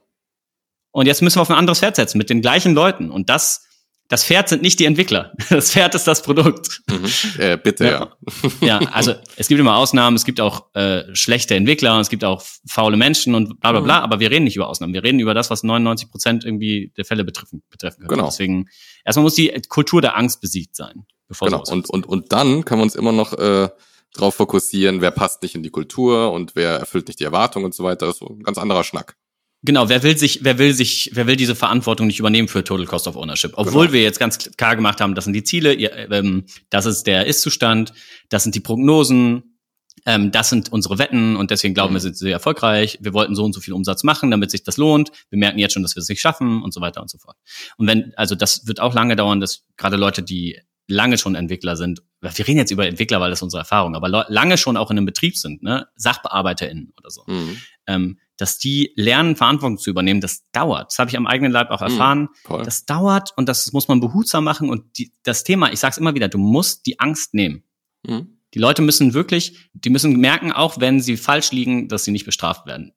[0.92, 3.10] Und jetzt müssen wir auf ein anderes Pferd setzen mit den gleichen Leuten.
[3.10, 3.66] Und das
[4.08, 5.32] das Pferd sind nicht die Entwickler.
[5.48, 6.82] Das Pferd ist das Produkt.
[6.90, 7.40] Mhm.
[7.40, 8.16] Äh, bitte, ja.
[8.60, 12.24] Ja, also es gibt immer Ausnahmen, es gibt auch äh, schlechte Entwickler und es gibt
[12.24, 14.04] auch faule Menschen und bla bla bla, mhm.
[14.04, 14.92] aber wir reden nicht über Ausnahmen.
[14.94, 18.10] Wir reden über das, was 99 Prozent irgendwie der Fälle betreffen, betreffen können.
[18.10, 18.26] Genau.
[18.26, 18.68] Deswegen,
[19.04, 21.06] erstmal muss die Kultur der Angst besiegt sein.
[21.28, 21.62] Bevor Genau.
[21.68, 23.68] Und, und, und dann können wir uns immer noch äh,
[24.12, 27.74] drauf fokussieren, wer passt nicht in die Kultur und wer erfüllt nicht die Erwartungen und
[27.74, 28.06] so weiter.
[28.06, 29.16] Das ist so ein ganz anderer Schnack.
[29.66, 32.84] Genau, wer will sich, wer will sich, wer will diese Verantwortung nicht übernehmen für Total
[32.86, 33.52] Cost of Ownership?
[33.56, 33.92] Obwohl Genau.
[33.94, 37.92] wir jetzt ganz klar gemacht haben, das sind die Ziele, ähm, das ist der Ist-Zustand,
[38.28, 39.58] das sind die Prognosen,
[40.06, 42.98] ähm, das sind unsere Wetten und deswegen glauben wir, sind sehr erfolgreich.
[43.00, 45.10] Wir wollten so und so viel Umsatz machen, damit sich das lohnt.
[45.30, 47.36] Wir merken jetzt schon, dass wir es nicht schaffen und so weiter und so fort.
[47.78, 51.76] Und wenn, also das wird auch lange dauern, dass gerade Leute, die lange schon Entwickler
[51.76, 54.98] sind, wir reden jetzt über Entwickler, weil das unsere Erfahrung, aber lange schon auch in
[54.98, 57.56] einem Betrieb sind, ne, SachbearbeiterInnen oder so Mhm.
[57.86, 60.90] ähm, dass die lernen, Verantwortung zu übernehmen, das dauert.
[60.90, 62.28] Das habe ich am eigenen Leib auch erfahren.
[62.44, 62.64] Voll.
[62.64, 64.68] Das dauert und das muss man behutsam machen.
[64.70, 67.62] Und die, das Thema, ich sage es immer wieder, du musst die Angst nehmen.
[68.06, 68.38] Mhm.
[68.54, 72.24] Die Leute müssen wirklich, die müssen merken, auch wenn sie falsch liegen, dass sie nicht
[72.24, 72.92] bestraft werden.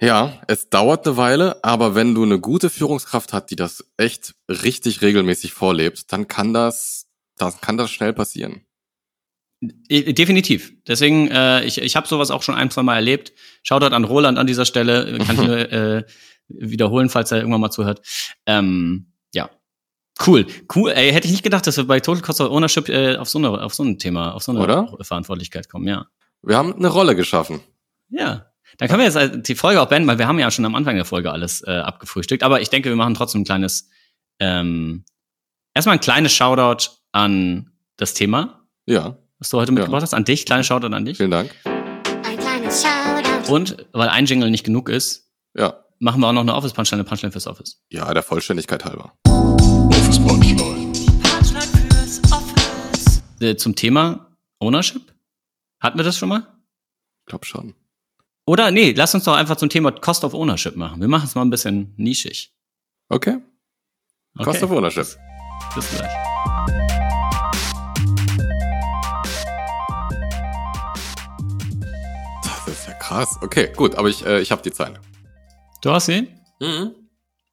[0.00, 4.34] Ja, es dauert eine Weile, aber wenn du eine gute Führungskraft hast, die das echt
[4.48, 7.06] richtig regelmäßig vorlebt, dann kann das,
[7.36, 8.62] dann kann das schnell passieren.
[9.62, 10.72] Definitiv.
[10.88, 13.32] Deswegen, äh, ich, ich habe sowas auch schon ein, zwei Mal erlebt.
[13.62, 15.18] Shoutout an Roland an dieser Stelle.
[15.18, 16.04] Kann ich nur äh,
[16.48, 18.00] wiederholen, falls er irgendwann mal zuhört.
[18.44, 19.50] Ähm, ja.
[20.26, 20.46] Cool.
[20.74, 20.90] Cool.
[20.90, 23.38] Ey, hätte ich nicht gedacht, dass wir bei Total Cost of Ownership äh, auf so
[23.38, 24.96] eine, auf so ein Thema, auf so eine Oder?
[25.00, 26.06] Verantwortlichkeit kommen, ja.
[26.42, 27.60] Wir haben eine Rolle geschaffen.
[28.08, 28.46] Ja.
[28.78, 30.74] Dann können wir jetzt äh, die Folge auch beenden, weil wir haben ja schon am
[30.74, 32.42] Anfang der Folge alles äh, abgefrühstückt.
[32.42, 33.88] Aber ich denke, wir machen trotzdem ein kleines,
[34.40, 35.04] ähm,
[35.72, 40.14] erstmal ein kleines Shoutout an das Thema, Ja, was du heute mitgebracht hast.
[40.14, 41.16] An dich, kleines Shoutout an dich.
[41.16, 41.50] vielen Dank.
[41.64, 43.52] Ein kleines Shoutout.
[43.52, 45.28] Und weil ein Jingle nicht genug ist,
[45.58, 47.82] Ja, machen wir auch noch eine Office-Punchline, eine Punchline fürs Office.
[47.90, 49.12] ja, der Vollständigkeit halber.
[49.26, 50.92] Office Punchline.
[53.40, 54.28] Äh, zum Thema
[54.60, 55.12] Ownership?
[55.80, 56.46] Hatten wir das schon mal?
[57.26, 57.74] Glaub schon.
[58.46, 61.00] Oder nee, lass uns doch einfach zum Thema Cost of Ownership machen.
[61.00, 62.54] Wir machen es mal ein bisschen nischig.
[63.08, 63.38] Okay.
[64.38, 64.44] Okay.
[64.44, 65.06] Cost of Ownership.
[65.74, 66.31] Bis gleich.
[73.12, 73.38] Krass.
[73.40, 74.98] Okay, gut, aber ich, äh, ich habe die Zeit.
[75.82, 76.28] Du hast sie?
[76.60, 76.92] Mhm.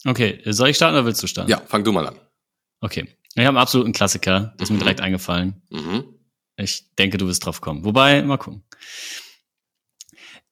[0.06, 1.50] Okay, soll ich starten oder willst du starten?
[1.52, 2.15] Ja, fang du mal an.
[2.82, 3.08] Okay.
[3.36, 4.80] Ich habe einen absoluten Klassiker, das ist mir Mhm.
[4.82, 5.62] direkt eingefallen.
[5.69, 6.04] Mhm.
[6.58, 7.84] Ich denke, du wirst drauf kommen.
[7.86, 8.63] Wobei, mal gucken.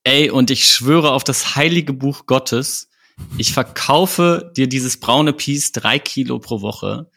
[0.04, 2.90] Ey, und ich schwöre auf das heilige Buch Gottes,
[3.38, 7.10] ich verkaufe dir dieses braune Piece drei Kilo pro Woche.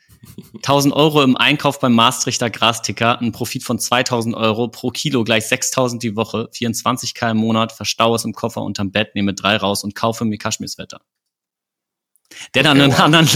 [0.57, 5.47] 1000 Euro im Einkauf beim Maastrichter Grasticker, ein Profit von 2000 Euro pro Kilo gleich
[5.47, 9.83] 6000 die Woche, 24k im Monat, verstaue es im Koffer unterm Bett, nehme drei raus
[9.83, 11.01] und kaufe mir Kaschmirswetter.
[12.55, 13.29] Denn an den anderen,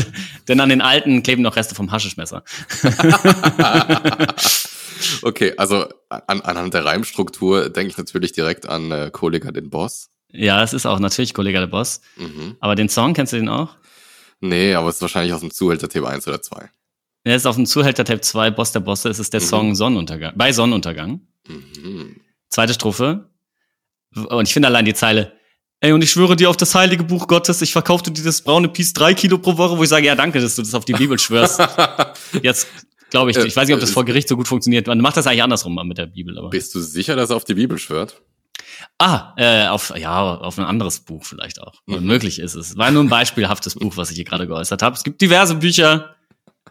[0.49, 2.45] denn an den alten kleben noch Reste vom Haschischmesser.
[5.23, 10.11] Okay, also an, anhand der Reimstruktur denke ich natürlich direkt an äh, Kollega den Boss.
[10.31, 12.01] Ja, es ist auch natürlich Kollege der Boss.
[12.17, 12.57] Mhm.
[12.61, 13.77] Aber den Song, kennst du den auch?
[14.49, 16.71] Nee, aber es ist wahrscheinlich aus dem Zuhälter Tape 1 oder 2.
[17.25, 19.45] Er ist auf dem Zuhälter Tape 2, Boss der Bosse, es ist der Mhm.
[19.47, 21.21] Song Sonnenuntergang, bei Sonnenuntergang.
[21.49, 22.17] Mhm.
[22.51, 23.31] Zweite Strophe.
[24.15, 25.33] Und ich finde allein die Zeile,
[25.81, 28.69] ey, und ich schwöre dir auf das heilige Buch Gottes, ich verkaufte dir das braune
[28.69, 30.93] Piece drei Kilo pro Woche, wo ich sage, ja, danke, dass du das auf die
[30.93, 31.61] Bibel schwörst.
[32.43, 32.69] Jetzt
[33.11, 34.87] glaube ich, ich weiß nicht, ob das vor Gericht so gut funktioniert.
[34.87, 36.51] Man macht das eigentlich andersrum mal mit der Bibel, aber.
[36.51, 38.21] Bist du sicher, dass er auf die Bibel schwört?
[38.99, 41.75] Ah, äh, auf, ja, auf ein anderes Buch vielleicht auch.
[41.87, 42.05] Mhm.
[42.05, 42.77] Möglich ist es.
[42.77, 44.97] War nur ein beispielhaftes Buch, was ich hier gerade geäußert habe.
[44.97, 46.15] Es gibt diverse Bücher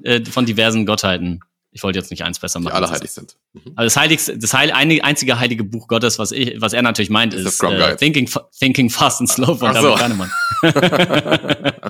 [0.04, 1.42] äh, von diversen Gottheiten.
[1.72, 2.76] Ich wollte jetzt nicht eins besser Die machen.
[2.76, 3.36] alle als heilig sind.
[3.54, 3.74] Mhm.
[3.76, 7.34] Also das heiligste, das heil, einzige heilige Buch Gottes, was ich, was er natürlich meint,
[7.34, 7.96] Ist ist, äh.
[7.96, 9.96] Thinking, Thinking Fast and Slow von so.
[9.96, 10.32] David Kahnemann.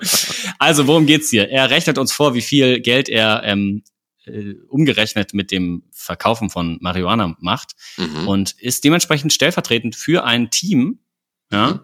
[0.60, 1.49] also worum geht's hier?
[1.49, 3.84] Er rechnet uns vor, wie viel Geld er ähm,
[4.26, 8.28] äh, umgerechnet mit dem Verkaufen von Marihuana macht Mhm.
[8.28, 11.00] und ist dementsprechend stellvertretend für ein Team,
[11.52, 11.84] ja,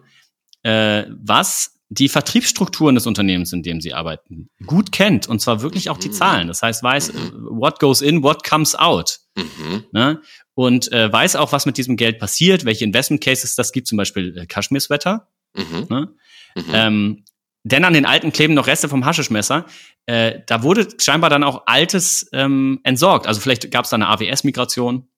[0.62, 5.90] äh, was die Vertriebsstrukturen des Unternehmens, in dem sie arbeiten, gut kennt und zwar wirklich
[5.90, 6.12] auch die Mhm.
[6.12, 6.48] Zahlen.
[6.48, 9.18] Das heißt, weiß, äh, what goes in, what comes out.
[9.36, 9.84] Mhm.
[9.90, 10.20] Ne?
[10.54, 13.96] Und äh, weiß auch, was mit diesem Geld passiert, welche Investment Cases das gibt, zum
[13.98, 15.28] Beispiel äh, Kaschmirswetter.
[15.56, 15.86] Mhm.
[15.88, 16.14] Ne?
[16.54, 16.64] Mhm.
[16.72, 17.24] Ähm,
[17.64, 19.66] denn an den alten kleben noch Reste vom Haschischmesser.
[20.06, 23.26] Äh, da wurde scheinbar dann auch Altes ähm, entsorgt.
[23.26, 25.08] Also vielleicht gab es da eine AWS-Migration.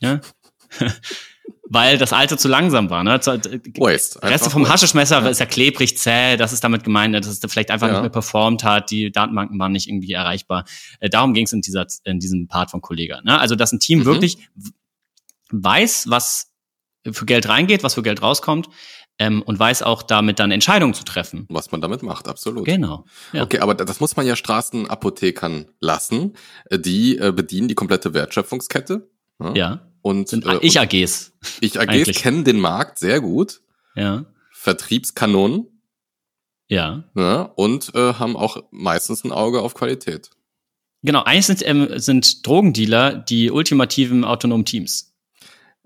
[0.00, 0.20] ja?
[1.74, 3.02] Weil das Alte zu langsam war.
[3.02, 3.12] Ne?
[3.14, 3.78] Waste.
[3.78, 4.74] Reste Einfach vom Waste.
[4.74, 7.94] Haschmischmesser ist ja klebrig, zäh, das ist damit gemeint, dass es vielleicht einfach Ja.
[7.94, 10.64] nicht mehr performt hat, die Datenbanken waren nicht irgendwie erreichbar.
[11.00, 13.22] Äh, darum ging es in, dieser, in diesem Part von Kollega.
[13.22, 13.38] Ne?
[13.40, 14.04] Also, dass ein Team Mhm.
[14.04, 14.36] wirklich
[15.50, 16.52] weiß, was
[17.10, 18.68] für Geld reingeht, was für Geld rauskommt
[19.22, 21.46] ähm, und weiß auch damit dann Entscheidungen zu treffen.
[21.48, 22.64] Was man damit macht, absolut.
[22.64, 23.04] Genau.
[23.32, 23.44] Ja.
[23.44, 26.34] Okay, aber das muss man ja Straßenapothekern lassen.
[26.70, 29.08] Äh, Die äh, bedienen die komplette Wertschöpfungskette.
[29.40, 29.54] Ja.
[29.54, 29.86] Ja.
[30.02, 31.32] Und Sind äh, ich AGs.
[31.60, 33.60] ich AGs kennen den Markt sehr gut.
[33.94, 34.24] Ja.
[34.50, 35.66] Vertriebskanonen
[36.68, 37.04] Ja.
[37.14, 40.30] ja, und äh, haben auch meistens ein Auge auf Qualität.
[41.02, 45.11] Genau, eigentlich sind, ähm, sind Drogendealer die ultimativen autonomen Teams.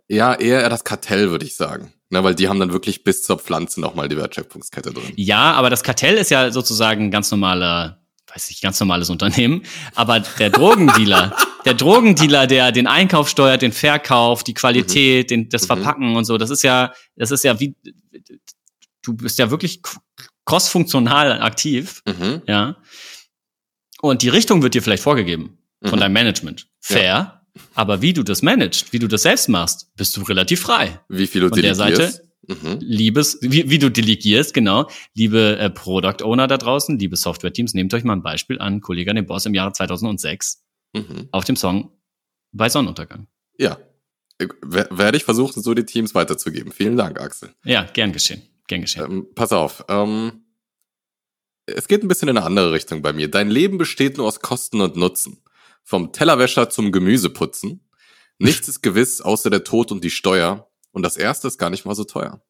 [0.08, 1.92] Ja, eher das Kartell, würde ich sagen.
[2.10, 5.12] Na, weil die haben dann wirklich bis zur Pflanze nochmal die Wertschöpfungskette drin.
[5.16, 8.00] Ja, aber das Kartell ist ja sozusagen ein ganz normaler,
[8.32, 9.62] weiß ich, ganz normales Unternehmen.
[9.96, 15.66] Aber der Drogendealer, der Drogendealer, der den Einkauf steuert, den Verkauf, die Qualität, den, das
[15.66, 17.74] Verpacken und so, das ist ja, das ist ja wie,
[19.02, 19.82] du bist ja wirklich
[20.44, 22.42] crossfunktional aktiv, Mhm.
[22.46, 22.76] ja.
[24.00, 26.00] Und die Richtung wird dir vielleicht vorgegeben von Mhm.
[26.02, 26.68] deinem Management.
[26.80, 27.35] Fair.
[27.74, 31.00] Aber wie du das managst, wie du das selbst machst, bist du relativ frei.
[31.08, 32.22] Wie viel du Von der delegierst.
[32.48, 32.78] Mhm.
[32.80, 34.88] Liebes, wie, wie du delegierst, genau.
[35.14, 39.10] Liebe äh, Product Owner da draußen, liebe Software-Teams, nehmt euch mal ein Beispiel an, Kollege
[39.10, 40.62] an den Boss im Jahre 2006
[40.94, 41.28] Mhm.
[41.32, 41.90] auf dem Song
[42.52, 43.26] bei Sonnenuntergang.
[43.58, 43.78] Ja.
[44.38, 46.70] Äh, wer- Werde ich versuchen, so die Teams weiterzugeben.
[46.72, 47.52] Vielen Dank, Axel.
[47.64, 48.42] Ja, gern geschehen.
[48.68, 49.04] Gern geschehen.
[49.10, 49.84] Ähm, pass auf.
[49.88, 50.44] Ähm,
[51.66, 53.28] es geht ein bisschen in eine andere Richtung bei mir.
[53.28, 55.38] Dein Leben besteht nur aus Kosten und Nutzen.
[55.88, 57.88] Vom Tellerwäscher zum Gemüseputzen.
[58.38, 60.68] Nichts ist gewiss, außer der Tod und die Steuer.
[60.90, 62.42] Und das erste ist gar nicht mal so teuer.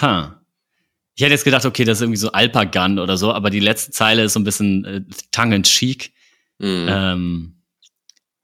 [0.00, 0.40] Ha.
[1.16, 3.90] Ich hätte jetzt gedacht, okay, das ist irgendwie so Alpagan oder so, aber die letzte
[3.90, 6.12] Zeile ist so ein bisschen äh, tongue in cheek.
[6.58, 6.86] Mhm.
[6.88, 7.62] Ähm,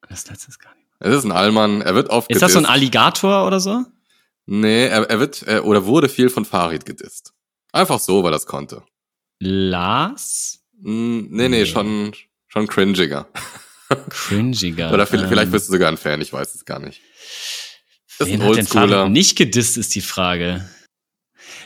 [0.09, 0.89] das letzte ist gar nicht.
[0.99, 2.75] Es ist ein Allmann, er wird oft Ist das so ein gedisst.
[2.75, 3.85] Alligator oder so?
[4.47, 7.35] Nee, er, er wird, äh, oder wurde viel von Farid gedisst.
[7.71, 8.83] Einfach so, weil er es konnte.
[9.39, 10.65] Lars?
[10.81, 12.15] Mm, nee, nee, schon,
[12.49, 13.29] schon cringiger.
[14.11, 14.93] Cringiger.
[14.93, 17.01] Oder vielleicht, ähm, bist du sogar ein Fan, ich weiß es gar nicht.
[18.19, 20.69] Ist Wen ein hat denn nicht gedisst, ist die Frage.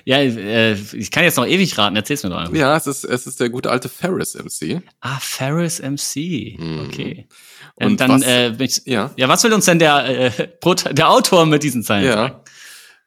[0.04, 2.54] Ja, äh, ich kann jetzt noch ewig raten, erzähl's mir doch einfach.
[2.54, 4.83] Ja, es ist, es ist der gute alte Ferris MC.
[5.00, 6.56] Ah, Ferris MC.
[6.59, 6.80] Mhm.
[6.87, 7.28] Okay.
[7.74, 9.12] Und Und dann, was- äh, ich, Ja.
[9.16, 10.48] ja, was will uns denn der, äh,
[10.92, 12.35] der Autor mit diesen Zeilen sagen?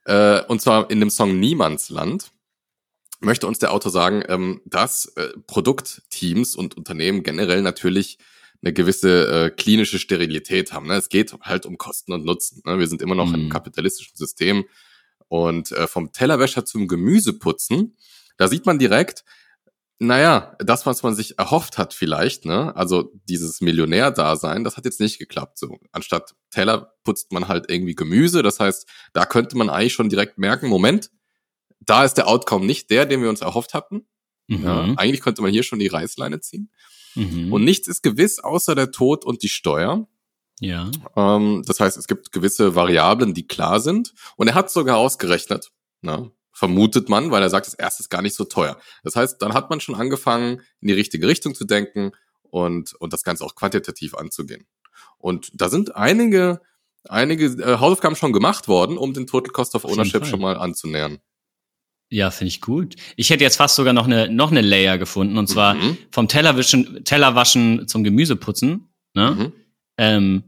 [0.07, 0.39] Ja.
[0.39, 2.31] Äh, und zwar in dem Song Niemandsland
[3.21, 8.17] möchte uns der Autor sagen, ähm, dass äh, Produktteams und Unternehmen generell natürlich
[8.63, 10.87] eine gewisse äh, klinische Sterilität haben.
[10.87, 10.95] Ne?
[10.95, 12.61] Es geht halt um Kosten und Nutzen.
[12.65, 12.79] Ne?
[12.79, 13.35] Wir sind immer noch Mhm.
[13.35, 14.65] im kapitalistischen System.
[15.27, 17.97] Und äh, vom Tellerwäscher zum Gemüseputzen,
[18.37, 19.23] da sieht man direkt,
[19.99, 24.99] naja, das, was man sich erhofft hat vielleicht, ne, also dieses Millionär-Dasein, das hat jetzt
[24.99, 25.57] nicht geklappt.
[25.57, 28.43] So, anstatt Teller putzt man halt irgendwie Gemüse.
[28.43, 31.09] Das heißt, da könnte man eigentlich schon direkt merken, Moment,
[31.79, 34.07] da ist der Outcome nicht der, den wir uns erhofft hatten.
[34.47, 34.97] Ja, Mhm.
[34.97, 36.69] eigentlich könnte man hier schon die Reißleine ziehen.
[37.15, 37.51] Mhm.
[37.53, 40.07] Und nichts ist gewiss, außer der Tod und die Steuer.
[40.59, 40.89] ja.
[41.15, 44.13] Ähm, das heißt, es gibt gewisse Variablen, die klar sind.
[44.37, 45.71] Und er hat sogar ausgerechnet,
[46.01, 48.77] na, vermutet man, weil er sagt, das erste ist gar nicht so teuer.
[49.03, 52.11] Das heißt, dann hat man schon angefangen, in die richtige Richtung zu denken
[52.43, 54.67] und, und das Ganze auch quantitativ anzugehen.
[55.17, 56.61] Und da sind einige,
[57.09, 61.19] einige äh, Hausaufgaben schon gemacht worden, um den Total Cost of Ownership schon mal anzunähern.
[62.13, 62.95] Ja, finde ich gut.
[63.15, 65.97] Ich hätte jetzt fast sogar noch eine, noch eine Layer gefunden, und zwar Mhm.
[66.11, 68.87] vom Tellerwischen, Tellerwaschen zum Gemüseputzen.
[69.15, 69.31] Ne?
[69.31, 69.51] Mhm.
[69.97, 70.43] Ähm,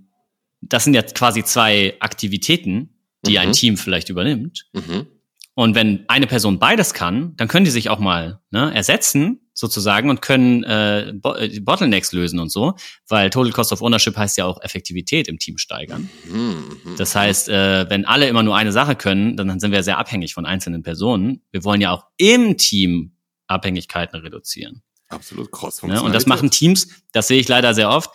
[0.62, 2.90] das sind jetzt quasi zwei Aktivitäten,
[3.26, 3.38] die Mhm.
[3.40, 4.68] ein Team vielleicht übernimmt.
[4.74, 5.08] Mhm.
[5.56, 10.10] Und wenn eine Person beides kann, dann können die sich auch mal ne, ersetzen sozusagen
[10.10, 12.76] und können äh, äh, Bottlenecks lösen und so,
[13.08, 16.10] weil Total Cost of Ownership heißt ja auch Effektivität im Team steigern.
[16.30, 16.96] Mhm.
[16.98, 20.34] Das heißt, äh, wenn alle immer nur eine Sache können, dann sind wir sehr abhängig
[20.34, 21.42] von einzelnen Personen.
[21.52, 23.14] Wir wollen ja auch im Team
[23.48, 24.84] Abhängigkeiten reduzieren.
[25.08, 26.02] Absolut cross Ne?
[26.02, 28.10] Und das machen Teams, das sehe ich leider sehr oft.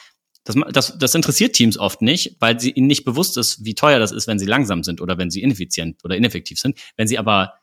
[0.45, 3.99] Das, das, das interessiert Teams oft nicht, weil sie ihnen nicht bewusst ist, wie teuer
[3.99, 6.79] das ist, wenn sie langsam sind oder wenn sie ineffizient oder ineffektiv sind.
[6.97, 7.55] Wenn sie aber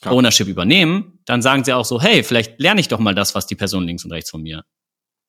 [0.00, 0.14] Klar.
[0.14, 3.46] Ownership übernehmen, dann sagen sie auch so, hey, vielleicht lerne ich doch mal das, was
[3.46, 4.64] die Person links und rechts von mir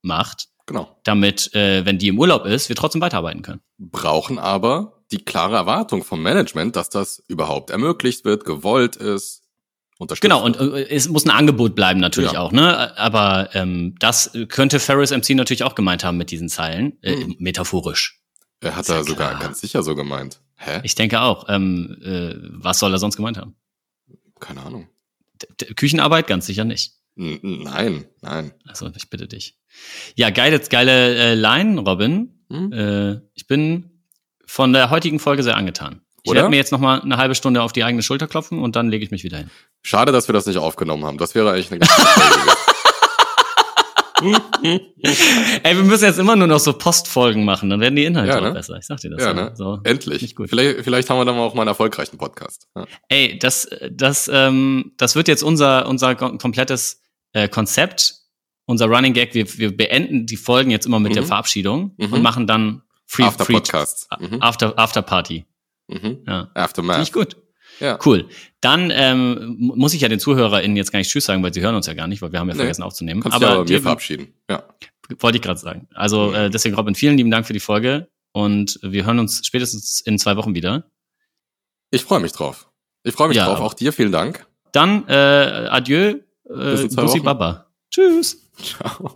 [0.02, 1.00] macht, Genau.
[1.04, 3.62] damit, äh, wenn die im Urlaub ist, wir trotzdem weiterarbeiten können.
[3.78, 9.44] brauchen aber die klare Erwartung vom Management, dass das überhaupt ermöglicht wird, gewollt ist,
[10.00, 12.40] unterstützt Genau, und äh, es muss ein Angebot bleiben natürlich Ja.
[12.42, 12.98] auch, ne?
[12.98, 17.36] Aber ähm, das könnte Ferris MC natürlich auch gemeint haben mit diesen Zeilen, äh, Mhm.
[17.40, 18.20] metaphorisch.
[18.62, 20.42] er hat ist ja da sogar ganz sicher so gemeint.
[20.58, 20.80] Hä?
[20.84, 21.46] Ich denke auch.
[21.50, 23.56] Ähm, äh, was soll er sonst gemeint haben?
[24.40, 24.88] Keine Ahnung.
[25.62, 26.94] D Küchenarbeit ganz sicher nicht.
[27.18, 28.54] N nein, nein.
[28.68, 29.58] Also ich bitte dich.
[30.16, 32.40] Ja, geile, geile äh, Line, Robin.
[32.50, 32.72] Hm?
[32.72, 34.02] Äh, ich bin
[34.46, 36.02] von der heutigen Folge sehr angetan.
[36.24, 38.76] Ich werde mir jetzt noch mal eine halbe Stunde auf die eigene Schulter klopfen und
[38.76, 39.52] dann lege ich mich wieder hin.
[39.84, 41.20] Schade, dass wir das nicht aufgenommen haben.
[41.20, 41.92] Das wäre eigentlich eine ganz.
[44.64, 48.38] Ey, wir müssen jetzt immer nur noch so Postfolgen machen, dann werden die Inhalte Ja,
[48.40, 48.52] auch ne?
[48.52, 48.78] besser.
[48.78, 49.22] Ich sag dir das.
[49.24, 49.52] Ja, ne?
[49.56, 49.80] So.
[49.84, 50.36] Endlich.
[50.48, 52.68] Vielleicht, vielleicht haben wir dann auch mal einen erfolgreichen Podcast.
[52.76, 52.86] Ja.
[53.10, 57.02] Ey, das, das, ähm, das wird jetzt unser, unser kom- komplettes
[57.34, 58.16] äh, Konzept,
[58.66, 59.34] unser Running Gag.
[59.34, 61.16] Wir, wir beenden die Folgen jetzt immer mit Mhm.
[61.16, 62.14] der Verabschiedung Mhm.
[62.14, 64.08] und machen dann Free, After free Podcasts.
[64.20, 64.42] Mhm.
[64.42, 65.46] After, After Party.
[65.88, 66.24] Mhm.
[66.26, 66.40] Ja.
[66.46, 67.04] Finde Aftermath.
[67.04, 67.38] ich gut.
[67.80, 68.00] Ja.
[68.06, 68.28] Cool.
[68.62, 71.76] Dann ähm, muss ich ja den ZuhörerInnen jetzt gar nicht Tschüss sagen, weil sie hören
[71.76, 72.60] uns ja gar nicht, weil wir haben ja Nee.
[72.60, 73.22] vergessen aufzunehmen.
[73.22, 74.34] Kannst aber dir, verabschieden.
[74.50, 74.64] Ja.
[75.20, 75.88] wollte ich gerade sagen.
[75.94, 80.02] Also äh, deswegen, Robin, vielen lieben Dank für die Folge und wir hören uns spätestens
[80.02, 80.86] in zwei Wochen wieder.
[81.92, 82.70] Ich freue mich drauf.
[83.04, 83.46] Ich freue mich Ja.
[83.46, 83.60] drauf.
[83.60, 84.46] Auch dir vielen Dank.
[84.72, 85.14] Dann äh,
[85.70, 86.16] adieu,
[86.50, 87.20] äh, Bussi.
[87.20, 87.68] Baba.
[87.92, 88.50] Tschüss.
[88.62, 89.14] Ciao.